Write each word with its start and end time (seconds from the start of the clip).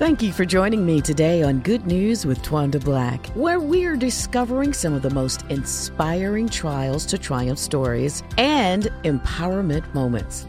Thank 0.00 0.22
you 0.22 0.32
for 0.32 0.46
joining 0.46 0.86
me 0.86 1.02
today 1.02 1.42
on 1.42 1.58
Good 1.58 1.84
News 1.84 2.24
with 2.24 2.40
Twanda 2.40 2.82
Black, 2.82 3.26
where 3.34 3.60
we're 3.60 3.98
discovering 3.98 4.72
some 4.72 4.94
of 4.94 5.02
the 5.02 5.10
most 5.10 5.44
inspiring 5.50 6.48
trials 6.48 7.04
to 7.04 7.18
triumph 7.18 7.58
stories 7.58 8.22
and 8.38 8.84
empowerment 9.04 9.92
moments. 9.92 10.46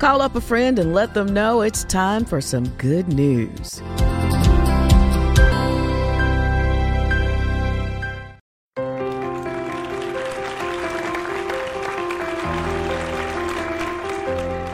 Call 0.00 0.20
up 0.20 0.34
a 0.34 0.40
friend 0.40 0.80
and 0.80 0.92
let 0.92 1.14
them 1.14 1.32
know 1.32 1.60
it's 1.60 1.84
time 1.84 2.24
for 2.24 2.40
some 2.40 2.66
good 2.70 3.06
news. 3.06 3.80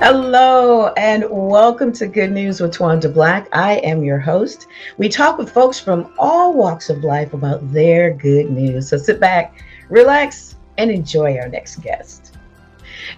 Hello 0.03 0.95
and 0.97 1.27
welcome 1.29 1.93
to 1.93 2.07
Good 2.07 2.33
News 2.33 2.59
with 2.59 2.73
Twanda 2.73 3.13
Black. 3.13 3.47
I 3.53 3.75
am 3.81 4.03
your 4.03 4.19
host. 4.19 4.67
We 4.97 5.11
talk 5.11 5.37
with 5.37 5.53
folks 5.53 5.79
from 5.79 6.15
all 6.19 6.55
walks 6.55 6.89
of 6.89 7.05
life 7.05 7.35
about 7.35 7.71
their 7.71 8.11
good 8.15 8.51
news. 8.51 8.89
So 8.89 8.97
sit 8.97 9.21
back, 9.21 9.63
relax, 9.91 10.57
and 10.79 10.91
enjoy 10.91 11.37
our 11.37 11.51
next 11.51 11.83
guest. 11.83 12.35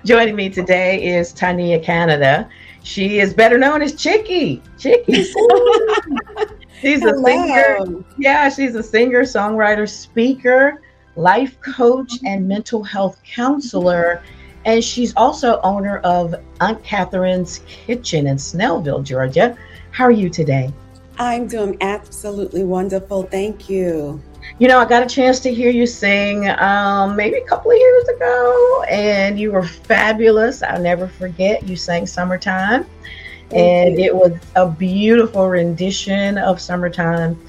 Joining 0.04 0.34
me 0.34 0.50
today 0.50 1.04
is 1.04 1.32
Tynia 1.32 1.80
Canada. 1.80 2.50
She 2.82 3.20
is 3.20 3.32
better 3.32 3.58
known 3.58 3.80
as 3.80 3.94
Chicky. 3.94 4.60
Chicky. 4.76 5.22
she's 6.80 7.04
a 7.04 7.16
singer. 7.22 8.04
Yeah, 8.18 8.48
she's 8.48 8.74
a 8.74 8.82
singer, 8.82 9.22
songwriter, 9.22 9.88
speaker, 9.88 10.82
life 11.14 11.60
coach, 11.60 12.14
and 12.26 12.48
mental 12.48 12.82
health 12.82 13.20
counselor 13.24 14.20
and 14.64 14.82
she's 14.82 15.14
also 15.16 15.60
owner 15.62 15.98
of 15.98 16.34
Aunt 16.60 16.82
Katherine's 16.84 17.60
Kitchen 17.66 18.26
in 18.26 18.36
Snellville, 18.36 19.04
Georgia. 19.04 19.56
How 19.90 20.04
are 20.04 20.10
you 20.12 20.30
today? 20.30 20.72
I'm 21.18 21.46
doing 21.46 21.76
absolutely 21.80 22.64
wonderful. 22.64 23.24
Thank 23.24 23.68
you. 23.68 24.20
You 24.58 24.68
know, 24.68 24.78
I 24.78 24.86
got 24.86 25.02
a 25.02 25.06
chance 25.06 25.40
to 25.40 25.52
hear 25.52 25.70
you 25.70 25.86
sing 25.86 26.48
um, 26.50 27.16
maybe 27.16 27.36
a 27.36 27.44
couple 27.44 27.70
of 27.70 27.76
years 27.76 28.08
ago, 28.08 28.84
and 28.88 29.38
you 29.38 29.52
were 29.52 29.62
fabulous. 29.62 30.62
I'll 30.62 30.80
never 30.80 31.06
forget. 31.06 31.68
You 31.68 31.76
sang 31.76 32.06
Summertime, 32.06 32.86
Thank 33.50 33.52
and 33.52 33.98
you. 33.98 34.04
it 34.04 34.14
was 34.14 34.32
a 34.56 34.68
beautiful 34.68 35.48
rendition 35.48 36.38
of 36.38 36.60
Summertime. 36.60 37.40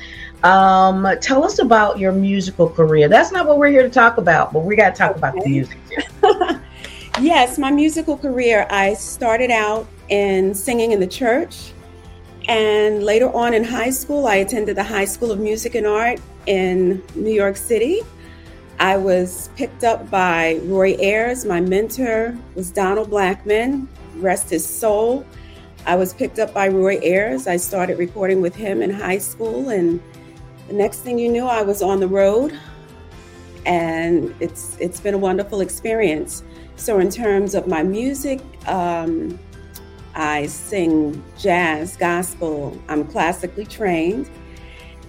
Um, 0.44 1.08
tell 1.22 1.44
us 1.46 1.60
about 1.60 1.98
your 1.98 2.12
musical 2.12 2.70
career. 2.70 3.08
That's 3.08 3.32
not 3.32 3.48
what 3.48 3.58
we're 3.58 3.70
here 3.70 3.84
to 3.84 3.90
talk 3.90 4.18
about, 4.18 4.52
but 4.52 4.66
we 4.66 4.76
got 4.76 4.90
to 4.90 4.96
talk 4.96 5.12
okay. 5.12 5.20
about 5.20 5.36
the 5.36 5.50
music. 5.50 5.78
Yes, 7.22 7.60
my 7.60 7.70
musical 7.70 8.18
career, 8.18 8.66
I 8.72 8.96
started 8.96 9.52
out 9.52 9.88
in 10.10 10.56
singing 10.56 10.94
in 10.94 11.00
the 11.00 11.08
church. 11.08 11.72
And 12.48 13.04
later 13.04 13.30
on 13.30 13.54
in 13.54 13.64
high 13.64 13.92
school, 13.92 14.26
I 14.26 14.38
attended 14.38 14.76
the 14.76 14.84
High 14.84 15.06
School 15.06 15.32
of 15.32 15.40
Music 15.40 15.76
and 15.76 15.86
Art 15.86 16.20
in 16.48 17.04
New 17.14 17.32
York 17.32 17.56
City. 17.56 18.02
I 18.80 18.98
was 18.98 19.52
picked 19.56 19.84
up 19.84 20.10
by 20.10 20.60
Roy 20.64 20.98
Ayers. 21.00 21.46
My 21.46 21.62
mentor 21.62 22.36
was 22.56 22.72
Donald 22.72 23.12
Blackman, 23.12 23.88
rest 24.16 24.50
his 24.50 24.68
soul. 24.68 25.24
I 25.86 25.96
was 25.96 26.16
picked 26.16 26.40
up 26.40 26.52
by 26.52 26.68
Roy 26.68 27.00
Ayers. 27.04 27.46
I 27.46 27.58
started 27.58 28.00
recording 28.00 28.42
with 28.42 28.56
him 28.56 28.82
in 28.82 28.90
high 28.90 29.20
school. 29.20 29.70
And 29.70 30.02
the 30.68 30.74
next 30.74 31.02
thing 31.02 31.20
you 31.20 31.30
knew, 31.30 31.46
I 31.46 31.62
was 31.62 31.84
on 31.84 32.00
the 32.00 32.08
road. 32.08 32.60
And 33.68 34.34
it's, 34.40 34.76
it's 34.80 35.00
been 35.00 35.14
a 35.14 35.20
wonderful 35.20 35.62
experience. 35.62 36.44
So, 36.76 37.00
in 37.00 37.10
terms 37.10 37.56
of 37.56 37.68
my 37.68 37.84
music, 37.84 38.42
um, 38.68 39.40
I 40.16 40.46
sing 40.48 41.24
jazz, 41.38 41.98
gospel. 41.98 42.80
I'm 42.88 43.06
classically 43.06 43.66
trained. 43.66 44.30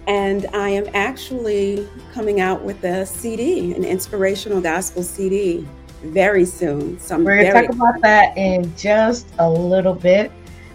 And 0.06 0.46
I 0.52 0.68
am 0.68 0.86
actually 0.92 1.88
coming 2.12 2.40
out 2.40 2.62
with 2.62 2.84
a 2.84 3.06
CD, 3.06 3.72
an 3.74 3.84
inspirational 3.84 4.60
gospel 4.60 5.02
CD, 5.02 5.66
very 6.02 6.44
soon. 6.44 6.98
So 7.00 7.14
I'm 7.14 7.24
We're 7.24 7.42
going 7.42 7.54
to 7.54 7.62
talk 7.62 7.70
about 7.74 8.00
that 8.02 8.36
in 8.36 8.74
just 8.76 9.26
a 9.38 9.48
little 9.48 9.94
bit, 9.94 10.30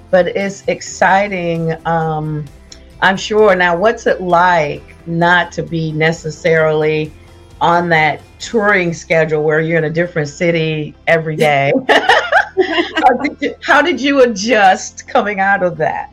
but 0.09 0.27
it's 0.29 0.63
exciting. 0.67 1.75
Um, 1.85 2.45
I'm 3.01 3.17
sure. 3.17 3.55
Now, 3.55 3.77
what's 3.77 4.07
it 4.07 4.19
like 4.19 4.95
not 5.07 5.51
to 5.53 5.63
be 5.63 5.91
necessarily 5.91 7.13
on 7.61 7.89
that 7.89 8.21
touring 8.39 8.93
schedule 8.93 9.43
where 9.43 9.59
you're 9.59 9.77
in 9.77 9.83
a 9.85 9.89
different 9.89 10.29
city 10.29 10.95
every 11.07 11.35
day. 11.35 11.73
how, 11.89 13.13
did 13.21 13.41
you, 13.41 13.55
how 13.61 13.81
did 13.81 14.01
you 14.01 14.23
adjust 14.23 15.07
coming 15.07 15.39
out 15.39 15.63
of 15.63 15.77
that? 15.77 16.11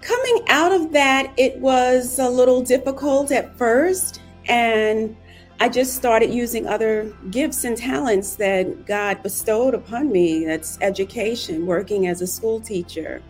Coming 0.00 0.44
out 0.48 0.72
of 0.72 0.92
that, 0.92 1.32
it 1.36 1.58
was 1.58 2.18
a 2.18 2.28
little 2.28 2.62
difficult 2.62 3.32
at 3.32 3.56
first. 3.56 4.20
And 4.46 5.16
I 5.60 5.68
just 5.68 5.94
started 5.94 6.32
using 6.32 6.66
other 6.66 7.14
gifts 7.30 7.64
and 7.64 7.76
talents 7.76 8.36
that 8.36 8.86
God 8.86 9.22
bestowed 9.22 9.74
upon 9.74 10.10
me. 10.10 10.44
That's 10.44 10.78
education, 10.80 11.64
working 11.64 12.06
as 12.06 12.20
a 12.22 12.26
school 12.26 12.60
teacher, 12.60 13.22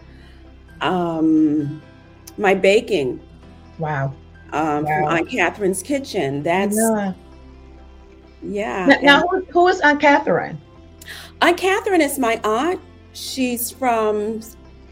um, 0.80 1.82
my 2.38 2.54
baking. 2.54 3.20
Wow 3.78 4.14
um, 4.54 4.84
wow. 4.84 5.00
from 5.00 5.04
Aunt 5.16 5.28
Katherine's 5.28 5.82
Kitchen. 5.82 6.42
That's 6.42 6.76
yeah. 6.76 7.12
yeah. 8.42 8.86
Now, 8.86 9.00
now 9.02 9.26
who, 9.26 9.44
who 9.46 9.68
is 9.68 9.80
Aunt 9.80 10.00
Katherine? 10.00 10.60
Aunt 11.42 11.56
Katherine 11.58 12.00
is 12.00 12.18
my 12.18 12.40
aunt. 12.44 12.80
She's 13.12 13.70
from 13.70 14.40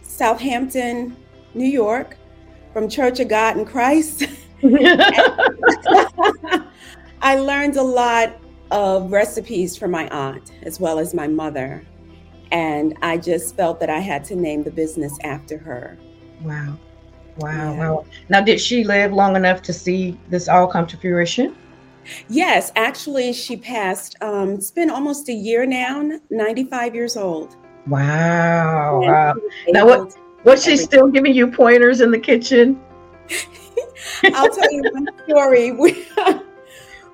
Southampton, 0.03 1.17
New 1.55 1.69
York, 1.69 2.17
from 2.73 2.89
Church 2.89 3.21
of 3.21 3.29
God 3.29 3.57
in 3.57 3.65
Christ. 3.65 4.25
I 7.23 7.37
learned 7.37 7.77
a 7.77 7.83
lot 7.83 8.37
of 8.71 9.13
recipes 9.13 9.77
from 9.77 9.91
my 9.93 10.09
aunt 10.09 10.53
as 10.63 10.81
well 10.81 10.99
as 10.99 11.15
my 11.15 11.29
mother. 11.29 11.85
And 12.51 12.97
I 13.01 13.17
just 13.17 13.57
felt 13.57 13.81
that 13.81 13.91
I 13.91 14.01
had 14.01 14.25
to 14.25 14.37
name 14.37 14.63
the 14.63 14.71
business 14.71 15.17
after 15.23 15.57
her. 15.59 15.99
Wow. 16.43 16.79
Wow, 17.39 17.51
yeah. 17.51 17.79
wow. 17.79 18.07
Now, 18.29 18.41
did 18.41 18.61
she 18.61 18.85
live 18.85 19.13
long 19.13 19.37
enough 19.37 19.63
to 19.63 19.73
see 19.73 20.19
this 20.29 20.49
all 20.49 20.67
come 20.67 20.87
to 20.87 20.97
fruition? 20.97 21.57
Yes, 22.29 22.73
actually, 22.77 23.33
she 23.33 23.57
passed. 23.57 24.17
Um, 24.21 24.51
it's 24.51 24.71
been 24.71 24.91
almost 24.91 25.29
a 25.29 25.33
year 25.33 25.67
now, 25.67 26.19
95 26.31 26.95
years 26.95 27.17
old. 27.17 27.57
Wow. 27.87 29.01
wow. 29.03 29.35
Now, 29.69 29.87
what, 29.87 30.17
was 30.45 30.65
she 30.65 30.77
still 30.77 31.09
giving 31.09 31.35
you 31.35 31.51
pointers 31.51 32.01
in 32.01 32.11
the 32.11 32.19
kitchen? 32.19 32.81
I'll 34.35 34.51
tell 34.51 34.71
you 34.73 34.83
one 34.93 35.09
story. 35.29 35.73
We, 35.79 36.07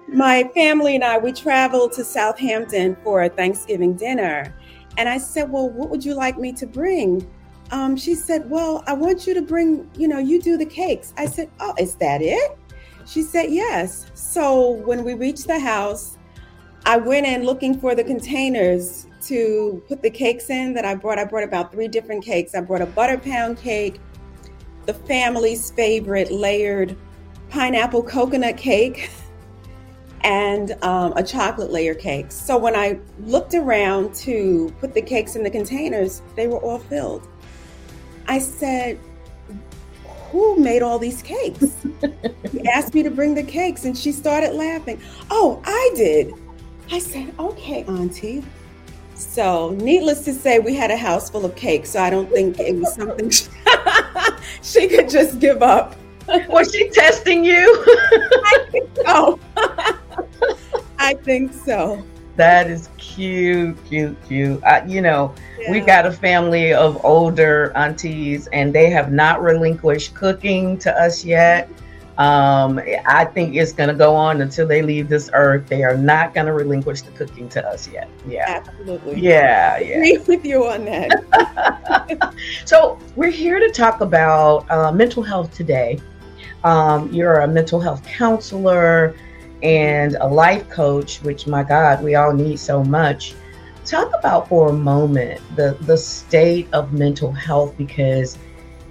my 0.09 0.51
family 0.55 0.95
and 0.95 1.05
I, 1.05 1.19
we 1.19 1.33
traveled 1.33 1.93
to 1.93 2.05
Southampton 2.05 2.97
for 3.05 3.25
a 3.25 3.29
Thanksgiving 3.29 3.95
dinner. 3.95 4.55
And 4.97 5.07
I 5.07 5.19
said, 5.19 5.51
Well, 5.51 5.69
what 5.69 5.91
would 5.91 6.03
you 6.03 6.15
like 6.15 6.39
me 6.39 6.53
to 6.55 6.67
bring? 6.67 7.29
Um, 7.71 7.97
she 7.97 8.15
said, 8.15 8.49
Well, 8.49 8.83
I 8.87 8.95
want 8.95 9.27
you 9.27 9.35
to 9.35 9.43
bring, 9.43 9.91
you 9.97 10.09
know, 10.09 10.19
you 10.19 10.41
do 10.41 10.57
the 10.57 10.67
cakes. 10.67 11.13
I 11.17 11.27
said, 11.27 11.51
Oh, 11.61 11.75
is 11.79 11.95
that 11.97 12.23
it? 12.23 12.59
She 13.07 13.23
said, 13.23 13.51
Yes. 13.51 14.11
So 14.15 14.71
when 14.71 15.05
we 15.05 15.15
reached 15.15 15.47
the 15.47 15.59
house, 15.59 16.19
I 16.87 16.97
went 16.97 17.27
in 17.27 17.45
looking 17.45 17.79
for 17.79 17.95
the 17.95 18.05
containers 18.05 19.07
to 19.23 19.83
put 19.89 20.03
the 20.03 20.11
cakes 20.11 20.49
in 20.49 20.73
that 20.75 20.85
I 20.85 20.95
brought. 20.95 21.19
I 21.19 21.25
brought 21.25 21.45
about 21.45 21.73
three 21.73 21.89
different 21.89 22.25
cakes. 22.25 22.55
I 22.55 22.61
brought 22.61 22.83
a 22.83 22.87
butter 22.87 23.19
pound 23.19 23.59
cake, 23.59 24.01
the 24.87 24.95
family's 24.95 25.71
favorite 25.71 26.31
layered 26.31 26.97
pineapple 27.51 28.03
coconut 28.03 28.57
cake, 28.57 29.11
and 30.23 30.73
um, 30.83 31.13
a 31.17 31.23
chocolate 31.23 31.71
layer 31.71 31.95
cake. 31.95 32.33
So 32.33 32.57
when 32.57 32.75
I 32.75 32.99
looked 33.21 33.55
around 33.55 34.15
to 34.17 34.75
put 34.81 34.95
the 34.95 35.03
cakes 35.03 35.37
in 35.37 35.43
the 35.43 35.51
containers, 35.51 36.23
they 36.37 36.47
were 36.47 36.59
all 36.59 36.79
filled. 36.79 37.29
I 38.29 38.39
said, 38.39 38.99
Who 40.31 40.61
made 40.61 40.83
all 40.83 40.99
these 40.99 41.23
cakes? 41.23 41.75
he 42.53 42.69
asked 42.75 42.95
me 42.95 43.03
to 43.03 43.11
bring 43.11 43.35
the 43.35 43.43
cakes, 43.43 43.87
and 43.87 43.97
she 43.97 44.13
started 44.13 44.53
laughing. 44.53 45.01
Oh, 45.31 45.61
I 45.65 45.91
did. 45.97 46.35
I 46.93 46.99
said, 46.99 47.35
Okay, 47.39 47.85
Auntie. 47.85 48.45
So, 49.15 49.71
needless 49.71 50.25
to 50.27 50.33
say, 50.33 50.61
we 50.61 50.77
had 50.77 50.93
a 50.93 50.97
house 50.97 51.29
full 51.29 51.45
of 51.45 51.57
cakes, 51.57 51.91
so 51.91 52.01
I 52.01 52.11
don't 52.11 52.31
think 52.31 52.61
it 52.61 52.77
was 52.77 52.95
something 52.95 53.31
she 54.63 54.87
could 54.87 55.11
just 55.11 55.41
give 55.41 55.61
up. 55.61 55.97
Was 56.49 56.73
she 56.73 56.89
testing 56.91 57.43
you? 57.43 57.85
I 57.89 58.67
think 58.71 58.91
so. 59.05 59.41
I 60.99 61.15
think 61.15 61.53
so. 61.53 62.05
That 62.39 62.71
is 62.71 62.89
cute, 62.99 63.85
cute, 63.87 64.17
cute. 64.29 64.63
I, 64.63 64.85
you 64.85 65.01
know, 65.01 65.35
yeah. 65.59 65.73
we 65.73 65.81
got 65.81 66.07
a 66.07 66.13
family 66.13 66.73
of 66.73 67.05
older 67.05 67.73
aunties, 67.75 68.47
and 68.53 68.73
they 68.73 68.91
have 68.91 69.11
not 69.11 69.43
relinquished 69.43 70.15
cooking 70.15 70.79
to 70.79 70.97
us 70.97 71.25
yet. 71.25 71.69
Um, 72.17 72.81
I 73.07 73.25
think 73.25 73.57
it's 73.57 73.73
going 73.73 73.89
to 73.89 73.95
go 73.95 74.15
on 74.15 74.41
until 74.41 74.69
they 74.69 74.83
leave 74.83 75.09
this 75.09 75.29
earth. 75.33 75.67
They 75.67 75.83
are 75.83 75.97
not 75.97 76.33
going 76.33 76.47
to 76.47 76.53
relinquish 76.53 77.03
the 77.03 77.11
cooking 77.11 77.49
to 77.49 77.67
us 77.67 77.89
yet. 77.89 78.09
Yeah, 78.25 78.45
absolutely. 78.47 79.21
Yeah, 79.21 79.81
yeah. 79.81 79.97
Agree 79.97 80.19
with 80.19 80.45
you 80.45 80.65
on 80.65 80.85
that. 80.85 82.35
so 82.65 83.01
we're 83.17 83.31
here 83.31 83.59
to 83.59 83.71
talk 83.73 84.01
about 84.01 84.65
uh, 84.71 84.93
mental 84.93 85.25
health 85.25 85.53
today. 85.53 86.01
Um, 86.63 87.13
you're 87.13 87.41
a 87.41 87.49
mental 87.49 87.81
health 87.81 88.05
counselor 88.07 89.17
and 89.63 90.17
a 90.21 90.27
life 90.27 90.69
coach, 90.69 91.21
which 91.23 91.47
my 91.47 91.63
God, 91.63 92.03
we 92.03 92.15
all 92.15 92.33
need 92.33 92.59
so 92.59 92.83
much. 92.85 93.35
Talk 93.85 94.13
about 94.19 94.49
for 94.49 94.69
a 94.69 94.73
moment 94.73 95.41
the 95.57 95.77
the 95.83 95.97
state 95.97 96.69
of 96.73 96.93
mental 96.93 97.33
health 97.33 97.77
because 97.77 98.39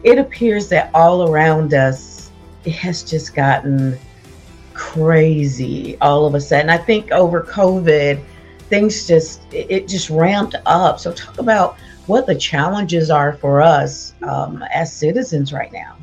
it 0.03 0.17
appears 0.17 0.69
that 0.69 0.89
all 0.93 1.29
around 1.29 1.73
us 1.73 2.31
it 2.65 2.73
has 2.73 3.03
just 3.03 3.35
gotten 3.35 3.97
crazy 4.73 5.97
all 6.01 6.25
of 6.25 6.35
a 6.35 6.41
sudden. 6.41 6.69
I 6.69 6.77
think 6.77 7.11
over 7.11 7.41
COVID, 7.43 8.23
things 8.69 9.07
just 9.07 9.41
it 9.51 9.87
just 9.87 10.09
ramped 10.09 10.55
up. 10.65 10.99
So 10.99 11.11
talk 11.13 11.37
about 11.37 11.77
what 12.07 12.25
the 12.25 12.35
challenges 12.35 13.09
are 13.09 13.33
for 13.33 13.61
us 13.61 14.13
um, 14.23 14.63
as 14.73 14.91
citizens 14.93 15.53
right 15.53 15.71
now. 15.71 15.97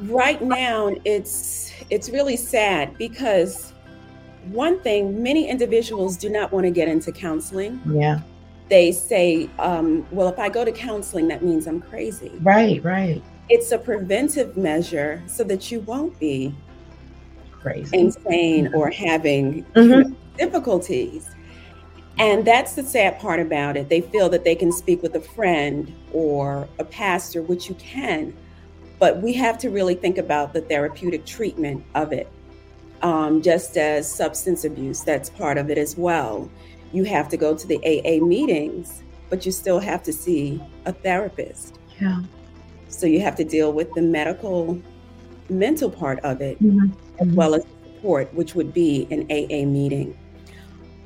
Right 0.00 0.42
now, 0.42 0.94
it's 1.04 1.65
it's 1.90 2.10
really 2.10 2.36
sad 2.36 2.96
because 2.98 3.72
one 4.50 4.80
thing 4.80 5.22
many 5.22 5.48
individuals 5.48 6.16
do 6.16 6.28
not 6.28 6.52
want 6.52 6.64
to 6.64 6.70
get 6.70 6.88
into 6.88 7.12
counseling. 7.12 7.80
Yeah. 7.86 8.20
They 8.68 8.92
say, 8.92 9.48
um, 9.58 10.06
well, 10.10 10.28
if 10.28 10.38
I 10.38 10.48
go 10.48 10.64
to 10.64 10.72
counseling, 10.72 11.28
that 11.28 11.42
means 11.42 11.66
I'm 11.66 11.80
crazy. 11.80 12.32
Right, 12.40 12.82
right. 12.82 13.22
It's 13.48 13.70
a 13.70 13.78
preventive 13.78 14.56
measure 14.56 15.22
so 15.26 15.44
that 15.44 15.70
you 15.70 15.80
won't 15.80 16.18
be 16.18 16.54
crazy, 17.52 17.96
insane, 17.96 18.74
or 18.74 18.90
having 18.90 19.64
mm-hmm. 19.74 20.12
difficulties. 20.36 21.30
And 22.18 22.44
that's 22.44 22.74
the 22.74 22.82
sad 22.82 23.20
part 23.20 23.40
about 23.40 23.76
it. 23.76 23.88
They 23.88 24.00
feel 24.00 24.28
that 24.30 24.42
they 24.42 24.54
can 24.54 24.72
speak 24.72 25.02
with 25.02 25.14
a 25.14 25.20
friend 25.20 25.92
or 26.12 26.66
a 26.78 26.84
pastor, 26.84 27.42
which 27.42 27.68
you 27.68 27.74
can, 27.76 28.34
but 28.98 29.20
we 29.22 29.32
have 29.34 29.58
to 29.58 29.70
really 29.70 29.94
think 29.94 30.18
about 30.18 30.52
the 30.52 30.60
therapeutic 30.62 31.24
treatment 31.26 31.84
of 31.94 32.12
it. 32.12 32.30
Um, 33.02 33.42
just 33.42 33.76
as 33.76 34.10
substance 34.10 34.64
abuse, 34.64 35.02
that's 35.02 35.28
part 35.28 35.58
of 35.58 35.70
it 35.70 35.78
as 35.78 35.96
well. 35.96 36.50
You 36.92 37.04
have 37.04 37.28
to 37.28 37.36
go 37.36 37.54
to 37.54 37.66
the 37.66 37.78
AA 37.84 38.24
meetings, 38.24 39.02
but 39.28 39.44
you 39.44 39.52
still 39.52 39.78
have 39.78 40.02
to 40.04 40.12
see 40.12 40.62
a 40.86 40.92
therapist. 40.92 41.78
Yeah. 42.00 42.22
So 42.88 43.06
you 43.06 43.20
have 43.20 43.36
to 43.36 43.44
deal 43.44 43.72
with 43.72 43.92
the 43.92 44.02
medical, 44.02 44.80
mental 45.50 45.90
part 45.90 46.20
of 46.20 46.40
it, 46.40 46.60
mm-hmm. 46.62 46.92
as 47.20 47.28
well 47.34 47.54
as 47.54 47.64
support, 47.96 48.32
which 48.32 48.54
would 48.54 48.72
be 48.72 49.06
an 49.10 49.22
AA 49.30 49.66
meeting. 49.66 50.16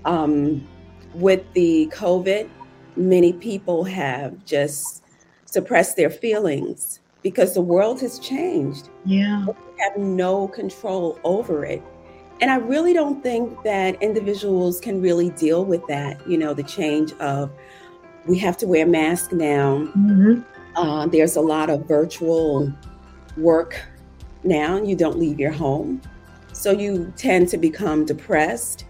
Um, 0.04 0.66
with 1.14 1.43
the 1.54 1.90
COVID, 1.93 2.48
many 2.96 3.32
people 3.32 3.84
have 3.84 4.44
just 4.44 5.02
suppressed 5.44 5.96
their 5.96 6.10
feelings 6.10 7.00
because 7.22 7.55
the 7.55 7.61
world 7.61 8.00
has 8.00 8.19
changed. 8.19 8.88
Yeah. 9.05 9.44
We 9.46 9.55
have 9.78 9.96
no 9.96 10.49
control 10.49 11.19
over 11.25 11.64
it. 11.64 11.82
And 12.40 12.50
I 12.50 12.56
really 12.56 12.94
don't 12.94 13.22
think 13.22 13.62
that 13.64 14.02
individuals 14.02 14.81
can 14.81 15.02
really 15.02 15.31
deal 15.31 15.64
with 15.64 15.87
that. 15.88 16.26
You 16.26 16.38
know, 16.38 16.55
the 16.55 16.62
change 16.62 17.12
of 17.14 17.50
we 18.26 18.38
have 18.38 18.56
to 18.58 18.67
wear 18.67 18.87
masks 18.87 19.32
now. 19.32 19.88
Mm-hmm. 19.96 20.40
Uh, 20.76 21.06
there's 21.06 21.37
a 21.37 21.40
lot 21.40 21.69
of 21.69 21.87
virtual 21.87 22.72
work 23.37 23.82
now. 24.44 24.81
You 24.81 24.96
don't 24.96 25.19
leave 25.19 25.38
your 25.38 25.52
home. 25.52 26.00
So 26.52 26.70
you 26.70 27.12
tend 27.17 27.49
to 27.50 27.58
become 27.58 28.06
depressed. 28.06 28.87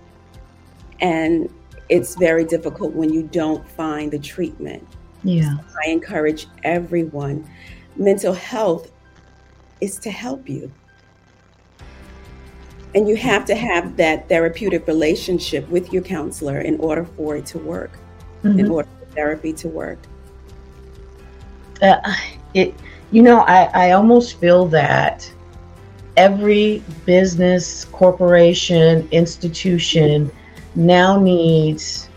And 1.01 1.53
it's 1.89 2.15
very 2.15 2.45
difficult 2.45 2.93
when 2.93 3.13
you 3.13 3.25
don't 3.25 3.69
find 3.69 4.13
the 4.13 4.19
treatment. 4.19 4.87
Yeah. 5.25 5.57
So 5.57 5.65
I 5.85 5.91
encourage 5.91 6.47
everyone. 6.63 7.49
Mental 7.97 8.33
health 8.33 8.91
is 9.81 9.99
to 9.99 10.11
help 10.11 10.49
you. 10.49 10.71
And 12.95 13.09
you 13.09 13.17
have 13.17 13.45
to 13.47 13.55
have 13.55 13.97
that 13.97 14.29
therapeutic 14.29 14.87
relationship 14.87 15.69
with 15.69 15.93
your 15.93 16.03
counselor 16.03 16.61
in 16.61 16.79
order 16.81 17.05
for 17.05 17.37
it 17.37 17.47
to 17.47 17.59
work, 17.59 17.93
mm-hmm. 18.43 18.59
in 18.59 18.71
order 18.71 18.89
for 18.99 19.07
therapy 19.15 19.53
to 19.55 19.69
work. 19.69 19.99
Uh, 21.81 21.97
it, 22.55 22.75
you 23.11 23.23
know, 23.23 23.41
I, 23.41 23.71
I 23.75 23.91
almost 23.93 24.41
feel 24.41 24.67
that 24.67 25.31
every 26.17 26.83
business, 27.07 27.85
corporation, 27.87 29.09
institution 29.11 30.31
now 30.75 31.19
needs 31.19 32.09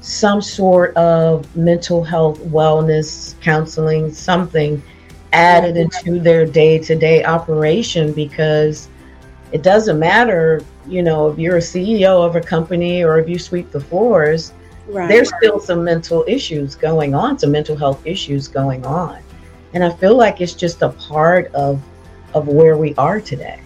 some 0.00 0.42
sort 0.42 0.96
of 0.96 1.54
mental 1.56 2.02
health, 2.02 2.38
wellness, 2.40 3.40
counseling, 3.40 4.12
something 4.12 4.82
added 5.32 5.76
into 5.76 6.18
their 6.20 6.44
day 6.44 6.78
to 6.78 6.94
day 6.94 7.24
operation 7.24 8.12
because 8.12 8.88
it 9.52 9.62
doesn't 9.62 9.98
matter, 9.98 10.62
you 10.86 11.02
know, 11.02 11.28
if 11.28 11.38
you're 11.38 11.56
a 11.56 11.60
CEO 11.60 12.24
of 12.24 12.36
a 12.36 12.40
company 12.40 13.02
or 13.02 13.18
if 13.18 13.28
you 13.28 13.38
sweep 13.38 13.70
the 13.70 13.80
floors, 13.80 14.52
right. 14.88 15.08
there's 15.08 15.30
still 15.38 15.60
some 15.60 15.82
mental 15.84 16.24
issues 16.26 16.74
going 16.74 17.14
on, 17.14 17.38
some 17.38 17.50
mental 17.50 17.76
health 17.76 18.04
issues 18.06 18.48
going 18.48 18.84
on. 18.84 19.20
And 19.72 19.84
I 19.84 19.90
feel 19.90 20.16
like 20.16 20.40
it's 20.40 20.54
just 20.54 20.82
a 20.82 20.88
part 20.90 21.52
of 21.54 21.82
of 22.32 22.46
where 22.46 22.76
we 22.76 22.94
are 22.94 23.20
today. 23.20 23.60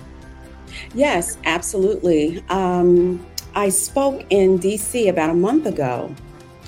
Yes, 0.94 1.38
absolutely. 1.44 2.42
Um, 2.48 3.24
I 3.54 3.68
spoke 3.68 4.24
in 4.30 4.58
DC 4.58 5.08
about 5.08 5.30
a 5.30 5.34
month 5.34 5.66
ago. 5.66 6.14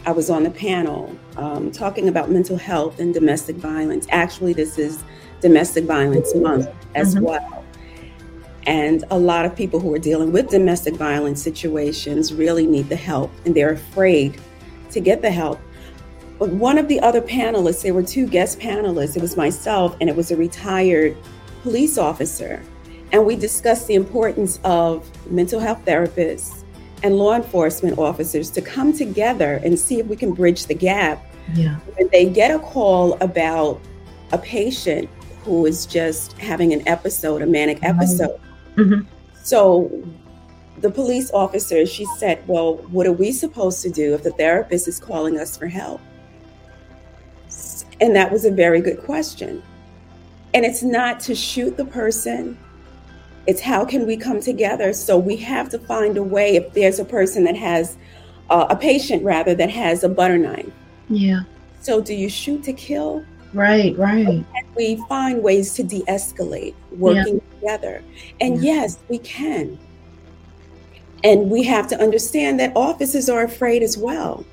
I 0.06 0.12
was 0.12 0.30
on 0.30 0.44
the 0.44 0.50
panel 0.50 1.12
um, 1.36 1.72
talking 1.72 2.08
about 2.08 2.30
mental 2.30 2.56
health 2.56 3.00
and 3.00 3.12
domestic 3.12 3.56
violence. 3.56 4.06
Actually, 4.10 4.52
this 4.52 4.78
is 4.78 5.02
Domestic 5.40 5.84
Violence 5.84 6.32
Month 6.36 6.68
as 6.94 7.16
mm-hmm. 7.16 7.24
well. 7.24 7.64
And 8.68 9.04
a 9.10 9.18
lot 9.18 9.44
of 9.44 9.56
people 9.56 9.80
who 9.80 9.92
are 9.94 9.98
dealing 9.98 10.30
with 10.30 10.48
domestic 10.48 10.94
violence 10.94 11.42
situations 11.42 12.32
really 12.32 12.68
need 12.68 12.88
the 12.88 12.96
help 12.96 13.32
and 13.44 13.54
they're 13.54 13.72
afraid 13.72 14.40
to 14.92 15.00
get 15.00 15.22
the 15.22 15.30
help. 15.30 15.60
But 16.38 16.50
one 16.50 16.78
of 16.78 16.86
the 16.86 17.00
other 17.00 17.20
panelists, 17.20 17.82
there 17.82 17.94
were 17.94 18.02
two 18.02 18.28
guest 18.28 18.60
panelists, 18.60 19.16
it 19.16 19.22
was 19.22 19.36
myself 19.36 19.96
and 20.00 20.08
it 20.08 20.14
was 20.14 20.30
a 20.30 20.36
retired 20.36 21.16
police 21.62 21.98
officer. 21.98 22.62
And 23.10 23.26
we 23.26 23.34
discussed 23.34 23.88
the 23.88 23.94
importance 23.94 24.60
of 24.62 25.08
mental 25.30 25.58
health 25.58 25.84
therapists 25.84 26.62
and 27.02 27.16
law 27.16 27.34
enforcement 27.34 27.98
officers 27.98 28.50
to 28.52 28.60
come 28.60 28.92
together 28.92 29.60
and 29.64 29.78
see 29.78 30.00
if 30.00 30.06
we 30.06 30.16
can 30.16 30.32
bridge 30.32 30.66
the 30.66 30.74
gap. 30.74 31.24
Yeah. 31.54 31.76
When 31.96 32.08
they 32.10 32.26
get 32.26 32.50
a 32.50 32.58
call 32.58 33.14
about 33.22 33.80
a 34.32 34.38
patient 34.38 35.08
who 35.44 35.66
is 35.66 35.86
just 35.86 36.32
having 36.38 36.72
an 36.72 36.86
episode, 36.88 37.42
a 37.42 37.46
manic 37.46 37.78
episode. 37.82 38.40
Mm-hmm. 38.74 39.06
So 39.42 40.04
the 40.78 40.90
police 40.90 41.30
officer, 41.32 41.86
she 41.86 42.04
said, 42.18 42.42
Well, 42.46 42.76
what 42.90 43.06
are 43.06 43.12
we 43.12 43.32
supposed 43.32 43.82
to 43.82 43.90
do 43.90 44.14
if 44.14 44.22
the 44.22 44.32
therapist 44.32 44.88
is 44.88 44.98
calling 44.98 45.38
us 45.38 45.56
for 45.56 45.66
help? 45.66 46.00
And 48.00 48.14
that 48.14 48.30
was 48.30 48.44
a 48.44 48.50
very 48.50 48.80
good 48.80 48.98
question. 48.98 49.62
And 50.52 50.64
it's 50.64 50.82
not 50.82 51.20
to 51.20 51.34
shoot 51.34 51.76
the 51.76 51.84
person, 51.84 52.58
it's 53.46 53.60
how 53.60 53.84
can 53.84 54.06
we 54.06 54.16
come 54.16 54.40
together? 54.40 54.92
So 54.92 55.18
we 55.18 55.36
have 55.36 55.68
to 55.70 55.78
find 55.78 56.16
a 56.16 56.22
way 56.22 56.56
if 56.56 56.72
there's 56.72 56.98
a 56.98 57.04
person 57.04 57.44
that 57.44 57.56
has 57.56 57.96
uh, 58.50 58.66
a 58.70 58.76
patient 58.76 59.24
rather 59.24 59.54
that 59.54 59.70
has 59.70 60.04
a 60.04 60.08
butter 60.08 60.38
knife. 60.38 60.70
Yeah. 61.08 61.40
So 61.80 62.00
do 62.00 62.14
you 62.14 62.28
shoot 62.28 62.64
to 62.64 62.72
kill? 62.72 63.24
Right, 63.54 63.96
right. 63.96 64.44
we 64.76 65.02
find 65.08 65.42
ways 65.42 65.72
to 65.74 65.82
de-escalate 65.82 66.74
working 66.92 67.34
yeah. 67.34 67.54
together. 67.54 68.02
And 68.40 68.62
yeah. 68.62 68.74
yes, 68.74 68.98
we 69.08 69.18
can. 69.18 69.78
And 71.24 71.50
we 71.50 71.62
have 71.64 71.88
to 71.88 72.00
understand 72.00 72.60
that 72.60 72.72
officers 72.76 73.28
are 73.28 73.42
afraid 73.44 73.82
as 73.82 73.96
well. 73.96 74.44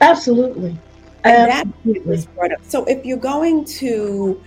Absolutely. 0.00 0.78
And 1.24 1.50
Absolutely. 1.50 2.24
So 2.62 2.84
if 2.84 3.04
you're 3.04 3.16
going 3.16 3.64
to 3.64 4.40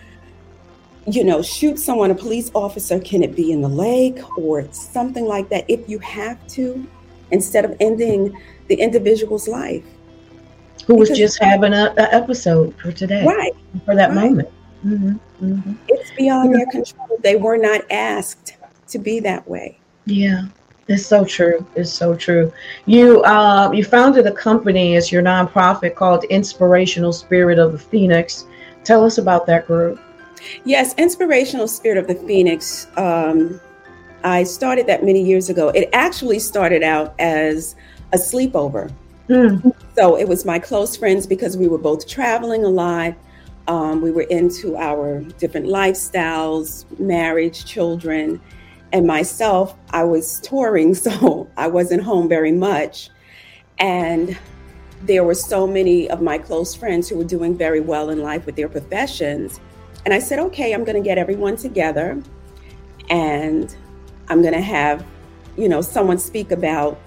you 1.08 1.24
know, 1.24 1.42
shoot 1.42 1.80
someone, 1.80 2.12
a 2.12 2.16
police 2.16 2.52
officer, 2.54 3.00
can 3.00 3.24
it 3.24 3.36
be 3.36 3.52
in 3.52 3.62
the 3.62 3.70
leg 3.70 4.24
or 4.38 4.72
something 4.72 5.26
like 5.26 5.50
that 5.50 5.66
if 5.68 5.88
you 5.90 6.00
have 6.00 6.46
to, 6.50 6.88
instead 7.32 7.66
of 7.66 7.76
ending 7.80 8.40
the 8.68 8.76
individual's 8.76 9.48
life? 9.48 9.84
Who 10.88 10.96
was 10.96 11.10
just 11.10 11.42
having 11.42 11.74
an 11.74 11.94
episode 11.98 12.76
for 12.80 12.92
today. 12.92 13.26
Right. 13.26 13.54
For 13.86 13.96
that 13.96 14.10
right. 14.10 14.16
moment. 14.16 14.50
Mm-hmm. 14.86 15.46
Mm-hmm. 15.46 15.74
It's 15.88 16.12
beyond 16.12 16.56
their 16.56 16.66
control. 16.68 17.18
They 17.22 17.36
were 17.36 17.58
not 17.58 17.82
asked 17.92 18.56
to 18.90 19.00
be 19.00 19.20
that 19.22 19.48
way. 19.48 19.80
Yeah. 20.06 20.46
It's 20.88 21.06
so 21.06 21.24
true. 21.24 21.66
It's 21.76 21.92
so 21.92 22.16
true. 22.16 22.52
You 22.86 23.22
uh, 23.24 23.72
you 23.72 23.84
founded 23.84 24.28
a 24.28 24.32
company 24.32 24.96
as 24.96 25.12
your 25.12 25.22
nonprofit 25.22 25.96
called 25.96 26.26
Inspirational 26.26 27.14
Spirit 27.14 27.60
of 27.60 27.72
the 27.72 27.78
Phoenix. 27.78 28.46
Tell 28.84 29.06
us 29.06 29.18
about 29.18 29.46
that 29.46 29.68
group. 29.68 30.00
Yes, 30.66 30.94
Inspirational 30.96 31.68
Spirit 31.68 31.98
of 31.98 32.08
the 32.08 32.16
Phoenix. 32.16 32.88
Um, 32.98 33.60
I 34.24 34.44
started 34.44 34.88
that 34.88 35.04
many 35.04 35.24
years 35.24 35.50
ago. 35.50 35.70
It 35.70 35.90
actually 35.94 36.40
started 36.40 36.84
out 36.84 37.16
as 37.20 37.76
a 38.14 38.18
sleepover. 38.18 38.92
Mm. 39.30 39.74
So 39.96 40.18
it 40.18 40.28
was 40.28 40.46
my 40.46 40.60
close 40.60 40.96
friends 40.96 41.26
because 41.26 41.58
we 41.58 41.68
were 41.68 41.78
both 41.78 42.08
traveling 42.08 42.64
a 42.64 42.70
lot. 42.70 43.16
Um, 43.68 44.02
we 44.02 44.12
were 44.12 44.24
into 44.24 44.76
our 44.76 45.22
different 45.40 45.68
lifestyles, 45.68 46.86
marriage, 47.00 47.66
children, 47.66 48.42
and 48.92 49.08
myself. 49.08 49.76
I 49.92 50.04
was 50.04 50.40
touring, 50.42 50.94
so 50.96 51.50
I 51.58 51.68
wasn't 51.68 52.04
home 52.04 52.28
very 52.28 52.52
much. 52.52 53.10
And 53.80 54.38
there 55.04 55.24
were 55.24 55.34
so 55.34 55.66
many 55.66 56.10
of 56.10 56.22
my 56.22 56.38
close 56.38 56.76
friends 56.76 57.10
who 57.10 57.18
were 57.18 57.24
doing 57.24 57.58
very 57.58 57.80
well 57.80 58.10
in 58.10 58.22
life 58.22 58.46
with 58.46 58.56
their 58.56 58.70
professions. 58.70 59.60
And 60.06 60.14
I 60.14 60.20
said, 60.20 60.40
okay, 60.40 60.74
I'm 60.74 60.84
going 60.84 61.02
to 61.02 61.08
get 61.08 61.18
everyone 61.18 61.58
together 61.58 62.22
and 63.10 63.76
I'm 64.30 64.42
going 64.42 64.54
to 64.54 64.62
have, 64.62 65.06
you 65.58 65.70
know, 65.70 65.82
someone 65.82 66.18
speak 66.18 66.52
about, 66.52 67.00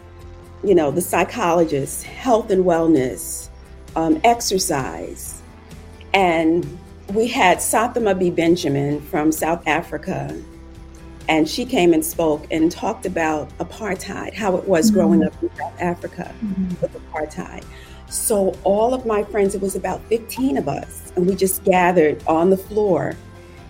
you 0.62 0.74
know, 0.74 0.90
the 0.90 1.00
psychologist, 1.00 2.04
health 2.04 2.50
and 2.50 2.64
wellness, 2.64 3.48
um, 3.96 4.20
exercise. 4.24 5.42
And 6.12 6.78
we 7.12 7.26
had 7.26 7.58
Sathama 7.58 8.18
B. 8.18 8.30
Benjamin 8.30 9.00
from 9.00 9.32
South 9.32 9.66
Africa. 9.66 10.40
And 11.28 11.48
she 11.48 11.64
came 11.64 11.94
and 11.94 12.04
spoke 12.04 12.46
and 12.50 12.70
talked 12.70 13.06
about 13.06 13.48
apartheid, 13.58 14.34
how 14.34 14.56
it 14.56 14.68
was 14.68 14.86
mm-hmm. 14.86 15.00
growing 15.00 15.24
up 15.24 15.32
in 15.42 15.50
South 15.56 15.80
Africa 15.80 16.34
mm-hmm. 16.44 16.68
with 16.80 16.92
apartheid. 16.92 17.64
So, 18.08 18.54
all 18.64 18.94
of 18.94 19.06
my 19.06 19.24
friends, 19.24 19.54
it 19.54 19.60
was 19.60 19.76
about 19.76 20.02
15 20.04 20.58
of 20.58 20.68
us, 20.68 21.12
and 21.16 21.26
we 21.26 21.34
just 21.34 21.64
gathered 21.64 22.22
on 22.26 22.50
the 22.50 22.56
floor, 22.56 23.16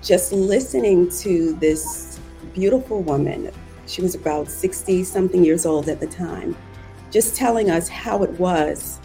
just 0.02 0.32
listening 0.32 1.08
to 1.20 1.54
this 1.54 2.20
beautiful 2.52 3.02
woman. 3.02 3.50
She 3.86 4.02
was 4.02 4.14
about 4.14 4.48
60 4.48 5.04
something 5.04 5.44
years 5.44 5.66
old 5.66 5.88
at 5.88 6.00
the 6.00 6.06
time, 6.06 6.56
just 7.10 7.36
telling 7.36 7.70
us 7.70 7.88
how 7.88 8.22
it 8.22 8.30
was 8.32 8.98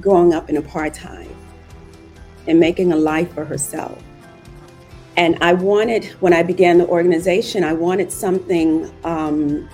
growing 0.00 0.32
up 0.32 0.48
in 0.48 0.56
apartheid 0.56 1.34
and 2.46 2.58
making 2.58 2.92
a 2.92 2.96
life 2.96 3.32
for 3.34 3.44
herself. 3.44 4.02
And 5.16 5.36
I 5.42 5.52
wanted, 5.52 6.06
when 6.20 6.32
I 6.32 6.42
began 6.42 6.78
the 6.78 6.86
organization, 6.86 7.64
I 7.64 7.74
wanted 7.74 8.10
something 8.10 8.90
um, 9.04 9.68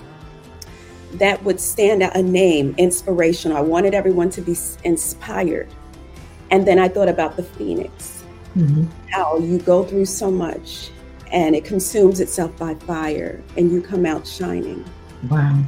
that 1.15 1.43
would 1.45 1.61
stand 1.61 2.03
out 2.03 2.17
a 2.17 2.23
name, 2.23 2.75
inspirational. 2.79 3.57
I 3.57 3.61
wanted 3.61 3.95
everyone 3.95 4.31
to 4.31 4.41
be 4.41 4.57
inspired. 4.85 5.69
And 6.51 6.67
then 6.67 6.79
I 6.79 6.89
thought 6.89 7.09
about 7.09 7.37
the 7.37 7.43
phoenix, 7.43 8.25
mm-hmm. 8.57 8.85
how 9.11 9.39
you 9.39 9.59
go 9.59 9.85
through 9.85 10.07
so 10.07 10.31
much 10.31 10.91
and 11.31 11.55
it 11.55 11.65
consumes 11.65 12.21
itself 12.21 12.57
by 12.57 12.75
fire 12.75 13.43
and 13.57 13.71
you 13.71 13.83
come 13.83 14.07
out 14.07 14.27
shining. 14.27 14.85
Wow. 15.29 15.63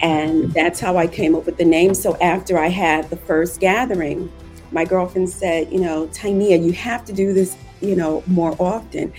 And 0.00 0.52
that's 0.52 0.78
how 0.78 0.96
I 0.96 1.06
came 1.06 1.34
up 1.34 1.46
with 1.46 1.56
the 1.56 1.64
name. 1.64 1.94
So 1.94 2.16
after 2.20 2.58
I 2.58 2.68
had 2.68 3.08
the 3.10 3.16
first 3.16 3.60
gathering, 3.60 4.30
my 4.70 4.84
girlfriend 4.84 5.30
said, 5.30 5.72
you 5.72 5.80
know, 5.80 6.06
Tynia, 6.08 6.62
you 6.62 6.72
have 6.72 7.04
to 7.06 7.12
do 7.12 7.32
this, 7.32 7.56
you 7.80 7.96
know, 7.96 8.22
more 8.26 8.54
often. 8.60 9.12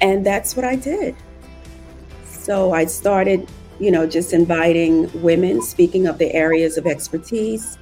And 0.00 0.26
that's 0.26 0.56
what 0.56 0.64
I 0.64 0.76
did. 0.76 1.14
So 2.24 2.72
I 2.72 2.86
started 2.86 3.48
you 3.78 3.90
know, 3.90 4.06
just 4.06 4.32
inviting 4.32 5.10
women, 5.22 5.62
speaking 5.62 6.06
of 6.06 6.18
the 6.18 6.32
areas 6.34 6.76
of 6.76 6.86
expertise. 6.86 7.78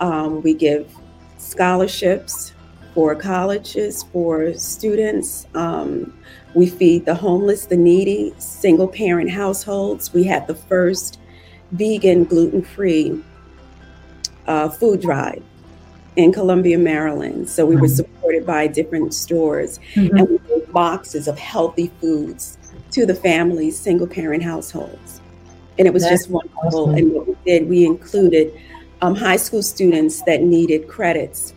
Um, 0.00 0.42
we 0.42 0.54
give 0.54 0.92
scholarships 1.38 2.52
for 2.94 3.14
colleges, 3.14 4.04
for 4.04 4.54
students. 4.54 5.46
Um, 5.54 6.14
we 6.54 6.66
feed 6.66 7.04
the 7.04 7.14
homeless, 7.14 7.66
the 7.66 7.76
needy, 7.76 8.34
single 8.38 8.88
parent 8.88 9.30
households. 9.30 10.12
We 10.12 10.24
had 10.24 10.46
the 10.46 10.54
first 10.54 11.20
vegan, 11.72 12.24
gluten 12.24 12.62
free 12.62 13.22
uh, 14.46 14.68
food 14.70 15.02
drive 15.02 15.42
in 16.16 16.32
Columbia, 16.32 16.78
Maryland. 16.78 17.48
So 17.48 17.66
we 17.66 17.76
were 17.76 17.82
mm-hmm. 17.82 17.94
supported 17.94 18.46
by 18.46 18.66
different 18.66 19.14
stores 19.14 19.78
mm-hmm. 19.94 20.16
and 20.16 20.28
we 20.28 20.38
boxes 20.72 21.28
of 21.28 21.38
healthy 21.38 21.90
foods 22.00 22.57
to 22.92 23.06
the 23.06 23.14
families, 23.14 23.78
single 23.78 24.06
parent 24.06 24.42
households. 24.42 25.20
And 25.78 25.86
it 25.86 25.94
was 25.94 26.02
That's 26.02 26.22
just 26.22 26.30
wonderful. 26.30 26.90
Awesome. 26.90 26.94
And 26.94 27.12
what 27.12 27.28
we 27.28 27.36
did, 27.44 27.68
we 27.68 27.84
included 27.84 28.58
um, 29.00 29.14
high 29.14 29.36
school 29.36 29.62
students 29.62 30.22
that 30.22 30.42
needed 30.42 30.88
credits. 30.88 31.54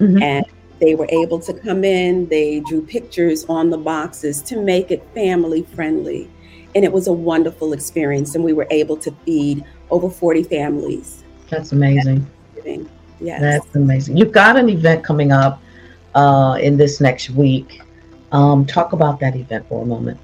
Mm-hmm. 0.00 0.22
And 0.22 0.46
they 0.80 0.94
were 0.94 1.08
able 1.10 1.40
to 1.40 1.52
come 1.52 1.84
in, 1.84 2.28
they 2.28 2.60
drew 2.60 2.82
pictures 2.82 3.44
on 3.46 3.70
the 3.70 3.78
boxes 3.78 4.40
to 4.42 4.62
make 4.62 4.90
it 4.90 5.04
family 5.12 5.64
friendly. 5.74 6.30
And 6.74 6.84
it 6.84 6.92
was 6.92 7.08
a 7.08 7.12
wonderful 7.12 7.72
experience. 7.72 8.34
And 8.34 8.44
we 8.44 8.52
were 8.52 8.66
able 8.70 8.96
to 8.98 9.10
feed 9.24 9.64
over 9.90 10.08
40 10.08 10.44
families. 10.44 11.24
That's 11.50 11.72
amazing. 11.72 12.26
Yes. 13.20 13.40
That's 13.40 13.74
amazing. 13.74 14.16
You've 14.16 14.32
got 14.32 14.56
an 14.56 14.68
event 14.68 15.02
coming 15.02 15.32
up 15.32 15.60
uh, 16.14 16.58
in 16.60 16.76
this 16.76 17.00
next 17.00 17.30
week. 17.30 17.80
Um, 18.30 18.66
talk 18.66 18.92
about 18.92 19.18
that 19.20 19.34
event 19.34 19.68
for 19.68 19.82
a 19.82 19.86
moment. 19.86 20.20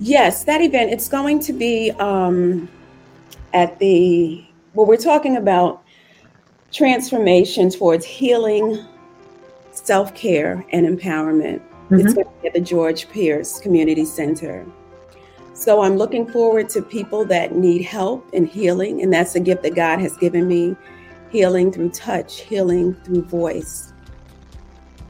Yes, 0.00 0.44
that 0.44 0.60
event. 0.60 0.90
It's 0.90 1.08
going 1.08 1.40
to 1.40 1.52
be 1.52 1.90
um, 1.92 2.68
at 3.52 3.78
the, 3.78 4.44
well, 4.74 4.86
we're 4.86 4.96
talking 4.96 5.36
about 5.36 5.82
transformation 6.72 7.70
towards 7.70 8.04
healing, 8.04 8.84
self 9.70 10.14
care, 10.14 10.64
and 10.72 10.86
empowerment. 10.86 11.60
Mm-hmm. 11.60 12.00
It's 12.00 12.14
going 12.14 12.26
to 12.26 12.32
be 12.40 12.48
at 12.48 12.54
the 12.54 12.60
George 12.60 13.08
Pierce 13.10 13.60
Community 13.60 14.04
Center. 14.04 14.66
So 15.54 15.82
I'm 15.82 15.96
looking 15.96 16.26
forward 16.26 16.68
to 16.70 16.82
people 16.82 17.24
that 17.26 17.54
need 17.54 17.82
help 17.82 18.28
and 18.32 18.48
healing, 18.48 19.02
and 19.02 19.12
that's 19.12 19.34
a 19.34 19.40
gift 19.40 19.62
that 19.62 19.74
God 19.74 20.00
has 20.00 20.16
given 20.16 20.48
me 20.48 20.74
healing 21.30 21.70
through 21.70 21.90
touch, 21.90 22.40
healing 22.40 22.94
through 23.04 23.22
voice, 23.22 23.92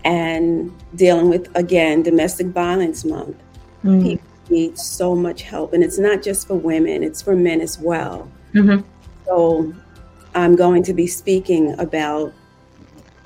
and 0.04 0.72
dealing 0.96 1.28
with, 1.30 1.48
again, 1.56 2.02
domestic 2.02 2.48
violence 2.48 3.04
month. 3.04 3.36
Mm-hmm. 3.84 4.02
People 4.02 4.31
need 4.50 4.78
so 4.78 5.14
much 5.14 5.42
help. 5.42 5.72
And 5.72 5.82
it's 5.82 5.98
not 5.98 6.22
just 6.22 6.46
for 6.46 6.54
women, 6.54 7.02
it's 7.02 7.22
for 7.22 7.34
men 7.34 7.60
as 7.60 7.78
well. 7.78 8.30
Mm-hmm. 8.54 8.86
So 9.26 9.72
I'm 10.34 10.56
going 10.56 10.82
to 10.84 10.94
be 10.94 11.06
speaking 11.06 11.78
about 11.78 12.32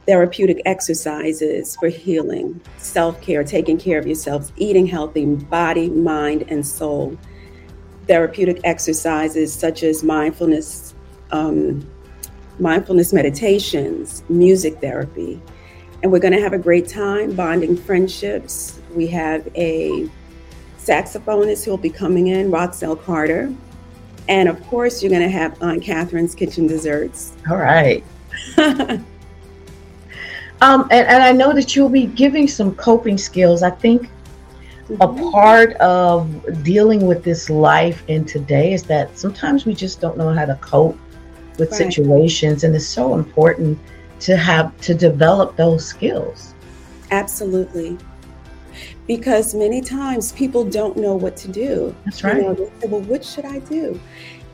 therapeutic 0.07 0.63
exercises 0.65 1.77
for 1.77 1.89
healing, 1.89 2.61
self 2.79 3.21
care, 3.21 3.45
taking 3.45 3.77
care 3.77 3.99
of 3.99 4.07
yourselves, 4.07 4.53
eating 4.57 4.87
healthy, 4.87 5.27
body, 5.27 5.91
mind, 5.91 6.45
and 6.49 6.67
soul. 6.67 7.19
Therapeutic 8.07 8.61
exercises 8.63 9.53
such 9.53 9.83
as 9.83 10.05
mindfulness, 10.05 10.95
um, 11.33 11.89
mindfulness 12.61 13.13
meditations, 13.13 14.23
music 14.29 14.81
therapy. 14.81 15.43
And 16.03 16.13
we're 16.13 16.21
going 16.21 16.35
to 16.35 16.41
have 16.41 16.53
a 16.53 16.59
great 16.59 16.89
time 16.89 17.35
bonding 17.35 17.77
friendships. 17.77 18.79
We 18.95 19.09
have 19.09 19.49
a 19.57 20.09
saxophonist 20.87 21.65
who'll 21.65 21.77
be 21.77 21.91
coming 21.91 22.29
in, 22.29 22.51
Roxelle 22.51 22.97
Carter. 22.97 23.53
And 24.29 24.49
of 24.49 24.63
course, 24.67 25.03
you're 25.03 25.11
going 25.11 25.23
to 25.23 25.29
have 25.29 25.61
Aunt 25.63 25.83
Katherine's 25.83 26.35
Kitchen 26.35 26.67
Desserts. 26.67 27.33
All 27.51 27.57
right. 27.57 28.05
um, 28.59 29.05
and, 30.61 30.93
and 30.93 31.23
I 31.23 31.33
know 31.33 31.53
that 31.53 31.75
you'll 31.75 31.89
be 31.89 32.07
giving 32.07 32.49
some 32.49 32.75
coping 32.75 33.19
skills. 33.19 33.63
I 33.63 33.71
think 33.71 34.09
mm-hmm. 34.89 35.01
a 35.01 35.31
part 35.33 35.73
of 35.75 36.63
dealing 36.63 37.07
with 37.07 37.25
this 37.25 37.51
life 37.51 38.03
in 38.09 38.25
today 38.25 38.73
is 38.73 38.83
that 38.85 39.17
sometimes 39.19 39.65
we 39.65 39.75
just 39.75 40.01
don't 40.01 40.17
know 40.17 40.33
how 40.33 40.45
to 40.45 40.57
cope 40.57 40.99
with 41.59 41.71
right. 41.73 41.93
situations. 41.93 42.65
And 42.65 42.75
it's 42.75 42.87
so 42.87 43.15
important 43.15 43.79
to 44.21 44.37
have 44.37 44.79
to 44.83 44.95
develop 44.95 45.57
those 45.57 45.87
skills. 45.87 46.55
Absolutely 47.11 47.97
because 49.07 49.55
many 49.55 49.81
times 49.81 50.33
people 50.33 50.65
don't 50.65 50.97
know 50.97 51.15
what 51.15 51.37
to 51.39 51.49
do. 51.49 51.95
That's 52.05 52.25
right. 52.25 52.37
You 52.37 52.43
know, 52.43 52.55
say, 52.81 52.89
well, 52.89 53.01
what 53.03 53.25
should 53.25 53.45
I 53.45 53.61
do? 53.61 54.01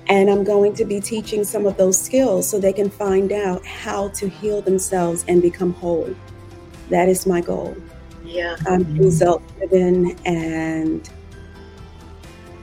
And 0.08 0.28
I'm 0.28 0.44
going 0.44 0.74
to 0.74 0.84
be 0.84 1.00
teaching 1.00 1.44
some 1.44 1.64
of 1.64 1.76
those 1.76 2.00
skills 2.00 2.48
so 2.48 2.58
they 2.58 2.72
can 2.72 2.90
find 2.90 3.32
out 3.32 3.64
how 3.64 4.08
to 4.08 4.28
heal 4.28 4.60
themselves 4.60 5.24
and 5.28 5.40
become 5.40 5.72
whole. 5.74 6.14
That 6.90 7.08
is 7.08 7.26
my 7.26 7.40
goal. 7.40 7.76
Yeah. 8.24 8.56
I'm 8.66 8.84
mm-hmm. 8.84 8.98
result 8.98 9.42
driven 9.56 10.16
and 10.24 11.08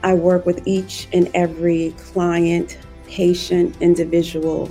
I 0.02 0.14
work 0.14 0.46
with 0.46 0.66
each 0.66 1.08
and 1.12 1.30
every 1.34 1.94
client, 1.98 2.78
patient, 3.06 3.76
individual 3.80 4.66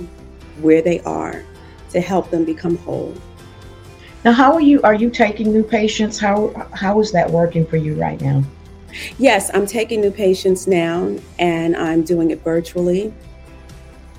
where 0.60 0.82
they 0.82 1.00
are 1.00 1.44
to 1.90 2.00
help 2.00 2.30
them 2.30 2.44
become 2.44 2.76
whole. 2.78 3.14
Now, 4.24 4.32
how 4.32 4.52
are 4.52 4.60
you? 4.60 4.82
Are 4.82 4.94
you 4.94 5.08
taking 5.10 5.52
new 5.52 5.62
patients? 5.62 6.18
How 6.18 6.52
how 6.74 7.00
is 7.00 7.10
that 7.12 7.30
working 7.30 7.64
for 7.66 7.76
you 7.76 7.94
right 7.94 8.20
now? 8.20 8.44
Yes, 9.18 9.50
I'm 9.54 9.66
taking 9.66 10.00
new 10.00 10.10
patients 10.10 10.66
now, 10.66 11.16
and 11.38 11.76
I'm 11.76 12.02
doing 12.02 12.30
it 12.30 12.42
virtually. 12.42 13.14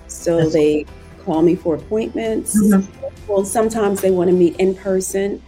So 0.07 0.37
That's 0.37 0.53
they 0.53 0.83
cool. 1.19 1.35
call 1.35 1.41
me 1.43 1.55
for 1.55 1.75
appointments. 1.75 2.59
Mm-hmm. 2.59 3.07
Well, 3.27 3.45
sometimes 3.45 4.01
they 4.01 4.11
want 4.11 4.29
to 4.29 4.35
meet 4.35 4.55
in 4.57 4.75
person. 4.75 5.41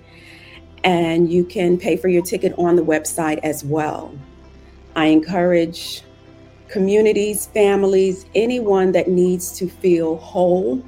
and 0.84 1.32
you 1.32 1.46
can 1.46 1.78
pay 1.78 1.96
for 1.96 2.10
your 2.10 2.22
ticket 2.22 2.54
on 2.58 2.76
the 2.76 2.84
website 2.84 3.40
as 3.44 3.64
well. 3.64 4.14
I 4.96 5.08
encourage 5.08 6.04
communities, 6.68 7.48
families, 7.48 8.26
anyone 8.36 8.92
that 8.92 9.08
needs 9.08 9.58
to 9.58 9.68
feel 9.68 10.18
whole 10.18 10.84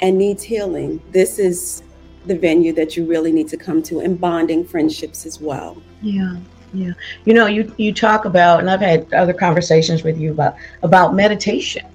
and 0.00 0.18
needs 0.18 0.42
healing. 0.42 1.00
This 1.12 1.38
is 1.38 1.82
the 2.26 2.36
venue 2.36 2.72
that 2.72 2.96
you 2.96 3.04
really 3.04 3.32
need 3.32 3.48
to 3.48 3.56
come 3.56 3.82
to 3.84 4.00
and 4.00 4.20
bonding 4.20 4.64
friendships 4.64 5.26
as 5.26 5.40
well. 5.40 5.80
Yeah. 6.02 6.36
Yeah. 6.72 6.92
You 7.24 7.34
know, 7.34 7.46
you 7.46 7.72
you 7.78 7.92
talk 7.92 8.24
about 8.24 8.60
and 8.60 8.70
I've 8.70 8.80
had 8.80 9.12
other 9.14 9.32
conversations 9.32 10.02
with 10.02 10.18
you 10.18 10.32
about 10.32 10.56
about 10.82 11.14
meditation. 11.14 11.86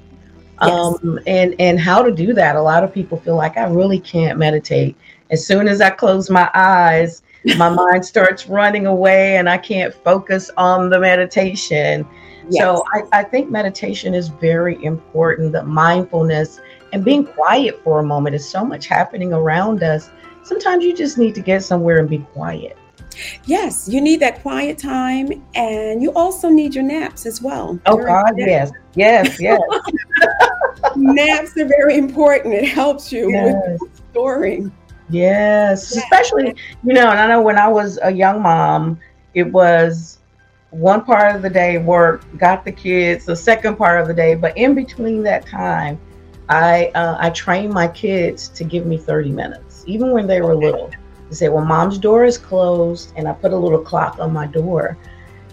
Yes. 0.62 0.72
Um 0.72 1.20
and 1.27 1.55
and 1.60 1.79
how 1.79 2.01
to 2.01 2.12
do 2.12 2.34
that. 2.34 2.55
A 2.55 2.62
lot 2.62 2.84
of 2.84 2.93
people 2.93 3.20
feel 3.20 3.36
like 3.36 3.58
I 3.58 3.65
really 3.65 4.00
can't 4.00 4.39
meditate. 4.39 4.96
As 5.29 5.46
soon 5.46 5.67
as 5.67 5.81
I 5.81 5.89
close 5.89 6.29
my 6.29 6.50
eyes, 6.53 7.22
my 7.58 7.70
mind 7.84 8.05
starts 8.05 8.48
running 8.48 8.88
away 8.88 9.38
and 9.38 9.50
I 9.50 9.58
can't 9.58 9.93
focus 9.93 10.50
on 10.58 10.89
the 10.89 11.00
meditation. 11.00 12.08
Yes. 12.50 12.63
So 12.63 12.84
I, 12.93 13.20
I 13.20 13.24
think 13.24 13.50
meditation 13.50 14.13
is 14.13 14.29
very 14.29 14.84
important. 14.84 15.51
The 15.51 15.63
mindfulness 15.63 16.60
and 16.93 17.03
being 17.03 17.25
quiet 17.25 17.81
for 17.83 18.00
a 18.00 18.03
moment 18.03 18.36
is 18.36 18.48
so 18.48 18.65
much 18.65 18.88
happening 18.88 19.33
around 19.33 19.83
us. 19.83 20.10
Sometimes 20.43 20.83
you 20.83 20.95
just 20.95 21.17
need 21.17 21.36
to 21.36 21.41
get 21.41 21.63
somewhere 21.63 22.00
and 22.00 22.10
be 22.10 22.19
quiet. 22.19 22.77
Yes, 23.45 23.88
you 23.89 24.01
need 24.01 24.19
that 24.21 24.41
quiet 24.41 24.77
time 24.77 25.43
and 25.55 26.01
you 26.01 26.13
also 26.13 26.50
need 26.50 26.74
your 26.74 26.83
naps 26.83 27.25
as 27.25 27.41
well. 27.41 27.79
Oh 27.86 27.98
God, 27.98 28.33
yes. 28.38 28.71
Yes, 28.95 29.39
yes. 29.39 29.60
naps 30.95 31.57
are 31.57 31.65
very 31.65 31.98
important. 31.98 32.53
It 32.53 32.67
helps 32.67 33.12
you 33.12 33.31
yes. 33.31 33.79
with 33.79 33.89
restoring. 33.89 34.71
Yes, 35.10 35.91
yes, 35.93 36.03
especially, 36.03 36.55
you 36.83 36.93
know, 36.93 37.10
and 37.10 37.19
I 37.19 37.27
know 37.27 37.41
when 37.41 37.57
I 37.57 37.67
was 37.67 38.00
a 38.01 38.12
young 38.12 38.41
mom, 38.41 39.00
it 39.33 39.43
was 39.43 40.19
one 40.69 41.03
part 41.03 41.36
of 41.36 41.41
the 41.41 41.50
day 41.50 41.77
work, 41.77 42.25
got 42.38 42.63
the 42.63 42.71
kids, 42.71 43.25
the 43.25 43.36
second 43.36 43.75
part 43.75 44.00
of 44.00 44.07
the 44.07 44.13
day, 44.13 44.36
but 44.36 44.57
in 44.57 44.74
between 44.74 45.21
that 45.24 45.45
time, 45.45 46.00
I 46.51 46.91
uh, 46.96 47.15
I 47.17 47.29
trained 47.29 47.74
my 47.74 47.88
kids 47.88 48.50
to 48.50 48.65
give 48.65 48.86
me 48.86 48.98
30 48.98 49.31
minutes, 49.31 49.86
even 49.88 50.12
when 50.12 50.27
they 50.27 50.41
were 50.41 50.53
little. 50.53 50.91
They 51.29 51.36
say, 51.36 51.48
"Well, 51.48 51.63
mom's 51.63 51.98
door 51.98 52.25
is 52.25 52.38
closed," 52.38 53.13
and 53.15 53.25
I 53.25 53.31
put 53.31 53.53
a 53.53 53.58
little 53.58 53.79
clock 53.79 54.20
on 54.20 54.34
my 54.34 54.48
door, 54.48 54.98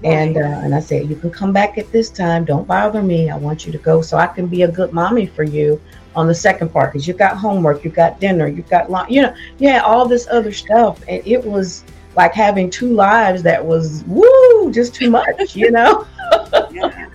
and 0.02 0.36
uh, 0.36 0.60
and 0.64 0.74
I 0.74 0.80
said, 0.80 1.08
"You 1.08 1.14
can 1.14 1.30
come 1.30 1.52
back 1.52 1.78
at 1.78 1.92
this 1.92 2.10
time. 2.10 2.44
Don't 2.44 2.66
bother 2.66 3.00
me. 3.00 3.30
I 3.30 3.36
want 3.36 3.64
you 3.64 3.70
to 3.70 3.78
go 3.78 4.02
so 4.02 4.16
I 4.16 4.26
can 4.26 4.48
be 4.48 4.62
a 4.62 4.68
good 4.68 4.92
mommy 4.92 5.26
for 5.26 5.44
you 5.44 5.80
on 6.16 6.26
the 6.26 6.34
second 6.34 6.72
part 6.72 6.92
because 6.92 7.06
you 7.06 7.14
got 7.14 7.36
homework, 7.36 7.84
you 7.84 7.90
got 7.90 8.18
dinner, 8.18 8.48
you 8.48 8.62
got 8.62 8.90
lunch, 8.90 9.08
you 9.08 9.22
know, 9.22 9.32
yeah, 9.58 9.82
all 9.82 10.08
this 10.08 10.26
other 10.30 10.52
stuff, 10.52 11.00
and 11.08 11.24
it 11.24 11.44
was." 11.44 11.84
like 12.16 12.34
having 12.34 12.68
two 12.68 12.94
lives 12.94 13.44
that 13.44 13.64
was 13.64 14.02
woo 14.08 14.72
just 14.72 14.92
too 14.92 15.08
much 15.08 15.54
you 15.54 15.70
know 15.70 16.04
yeah. 16.72 17.07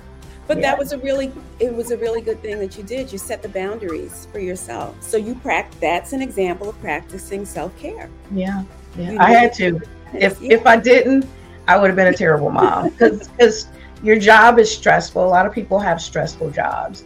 But 0.47 0.57
yeah. 0.57 0.63
that 0.63 0.79
was 0.79 0.91
a 0.91 0.97
really 0.97 1.31
it 1.59 1.73
was 1.73 1.91
a 1.91 1.97
really 1.97 2.21
good 2.21 2.41
thing 2.41 2.59
that 2.59 2.77
you 2.77 2.83
did. 2.83 3.12
You 3.12 3.17
set 3.17 3.41
the 3.41 3.50
boundaries 3.50 4.27
for 4.31 4.39
yourself. 4.39 5.01
So 5.01 5.17
you 5.17 5.35
practice 5.35 5.79
that's 5.79 6.13
an 6.13 6.21
example 6.21 6.69
of 6.69 6.79
practicing 6.81 7.45
self-care. 7.45 8.09
Yeah 8.31 8.63
yeah. 8.97 9.15
I 9.19 9.31
had 9.31 9.53
to. 9.55 9.81
If 10.13 10.39
yeah. 10.41 10.53
if 10.53 10.67
i 10.67 10.77
didn't 10.77 11.25
i 11.67 11.75
would 11.77 11.88
have 11.88 11.95
been 11.95 12.13
a 12.13 12.17
terrible 12.17 12.51
mom. 12.51 12.89
Because 12.89 13.27
because 13.29 13.67
your 14.03 14.19
job 14.19 14.60
is 14.60 14.69
stressful. 14.71 15.25
A 15.25 15.25
lot 15.25 15.45
of 15.45 15.53
people 15.53 15.79
have 15.79 16.01
stressful 16.01 16.51
jobs. 16.51 17.03